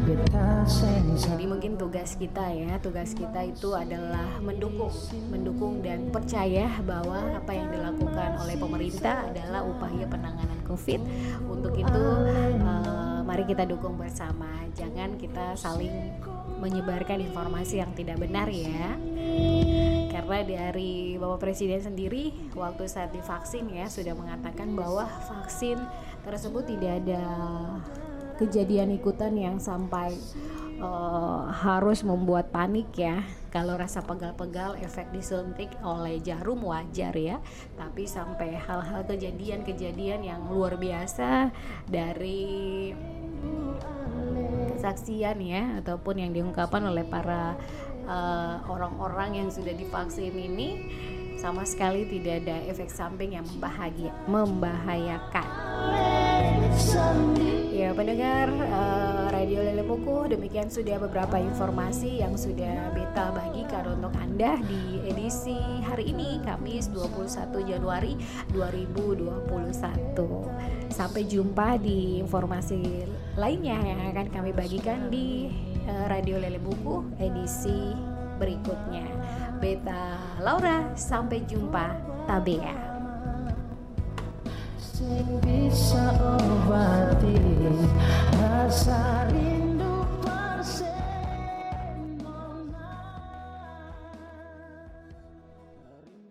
Jadi 0.07 1.43
mungkin 1.43 1.75
tugas 1.75 2.15
kita 2.15 2.47
ya, 2.55 2.79
tugas 2.79 3.11
kita 3.11 3.43
itu 3.43 3.75
adalah 3.75 4.39
mendukung, 4.39 4.93
mendukung 5.27 5.83
dan 5.83 6.07
percaya 6.07 6.71
bahwa 6.87 7.35
apa 7.35 7.51
yang 7.51 7.67
dilakukan 7.75 8.39
oleh 8.39 8.55
pemerintah 8.55 9.27
adalah 9.27 9.67
upaya 9.67 10.07
penanganan 10.07 10.63
COVID. 10.63 11.01
Untuk 11.51 11.75
itu, 11.75 12.03
uh, 12.63 13.19
mari 13.27 13.43
kita 13.43 13.67
dukung 13.67 13.99
bersama. 13.99 14.47
Jangan 14.79 15.19
kita 15.19 15.59
saling 15.59 15.91
menyebarkan 16.63 17.19
informasi 17.27 17.83
yang 17.83 17.91
tidak 17.91 18.23
benar 18.23 18.47
ya. 18.47 18.95
Karena 20.07 20.39
dari 20.43 21.19
Bapak 21.19 21.43
Presiden 21.43 21.83
sendiri 21.83 22.31
waktu 22.55 22.87
saat 22.87 23.11
divaksin 23.11 23.67
ya 23.75 23.91
sudah 23.91 24.15
mengatakan 24.15 24.71
bahwa 24.71 25.03
vaksin 25.27 25.75
tersebut 26.23 26.63
tidak 26.63 27.03
ada 27.03 27.23
kejadian 28.37 28.93
ikutan 28.93 29.33
yang 29.33 29.57
sampai 29.57 30.13
uh, 30.81 31.49
harus 31.49 32.05
membuat 32.05 32.53
panik 32.53 32.89
ya. 32.95 33.25
Kalau 33.49 33.73
rasa 33.79 34.05
pegal-pegal 34.05 34.77
efek 34.83 35.09
disuntik 35.09 35.71
oleh 35.81 36.21
jarum 36.21 36.61
wajar 36.61 37.13
ya. 37.17 37.41
Tapi 37.73 38.05
sampai 38.05 38.53
hal-hal 38.53 39.01
kejadian-kejadian 39.07 40.21
yang 40.21 40.41
luar 40.47 40.77
biasa 40.77 41.49
dari 41.89 42.93
kesaksian 44.77 45.41
ya 45.41 45.81
ataupun 45.81 46.21
yang 46.21 46.31
diungkapkan 46.37 46.85
oleh 46.85 47.01
para 47.01 47.57
eh, 48.05 48.55
orang-orang 48.69 49.29
uh, 49.33 49.37
yang 49.41 49.49
sudah 49.49 49.73
divaksin 49.73 50.37
ini 50.37 50.69
sama 51.37 51.63
sekali 51.63 52.03
tidak 52.09 52.43
ada 52.43 52.57
efek 52.65 52.89
samping 52.89 53.37
yang 53.37 53.45
membahagia, 53.45 54.11
membahayakan. 54.25 55.47
Ya 57.77 57.93
pendengar 57.93 58.49
uh, 58.49 59.29
Radio 59.29 59.61
Lele 59.61 59.85
Buku 59.85 60.33
demikian 60.33 60.65
sudah 60.65 60.97
beberapa 60.97 61.37
informasi 61.37 62.25
yang 62.25 62.33
sudah 62.33 62.89
beta 62.89 63.29
bagikan 63.29 64.01
untuk 64.01 64.17
Anda 64.17 64.57
di 64.65 65.05
edisi 65.05 65.53
hari 65.85 66.09
ini 66.09 66.41
Kamis 66.41 66.89
21 66.89 67.53
Januari 67.69 68.17
2021. 68.57 70.89
Sampai 70.89 71.29
jumpa 71.29 71.77
di 71.77 72.17
informasi 72.17 73.05
lainnya 73.37 73.77
yang 73.77 74.09
akan 74.09 74.27
kami 74.33 74.57
bagikan 74.57 75.13
di 75.13 75.53
uh, 75.85 76.09
Radio 76.09 76.41
Lele 76.41 76.57
Buku 76.57 77.05
edisi 77.21 77.93
berikutnya. 78.41 79.05
Beta 79.57 80.37
Laura, 80.39 80.93
sampai 80.93 81.41
jumpa. 81.49 81.97
Tabea. 82.29 82.87
bisa 85.45 86.09
obati 86.25 87.37
rasa 88.41 89.29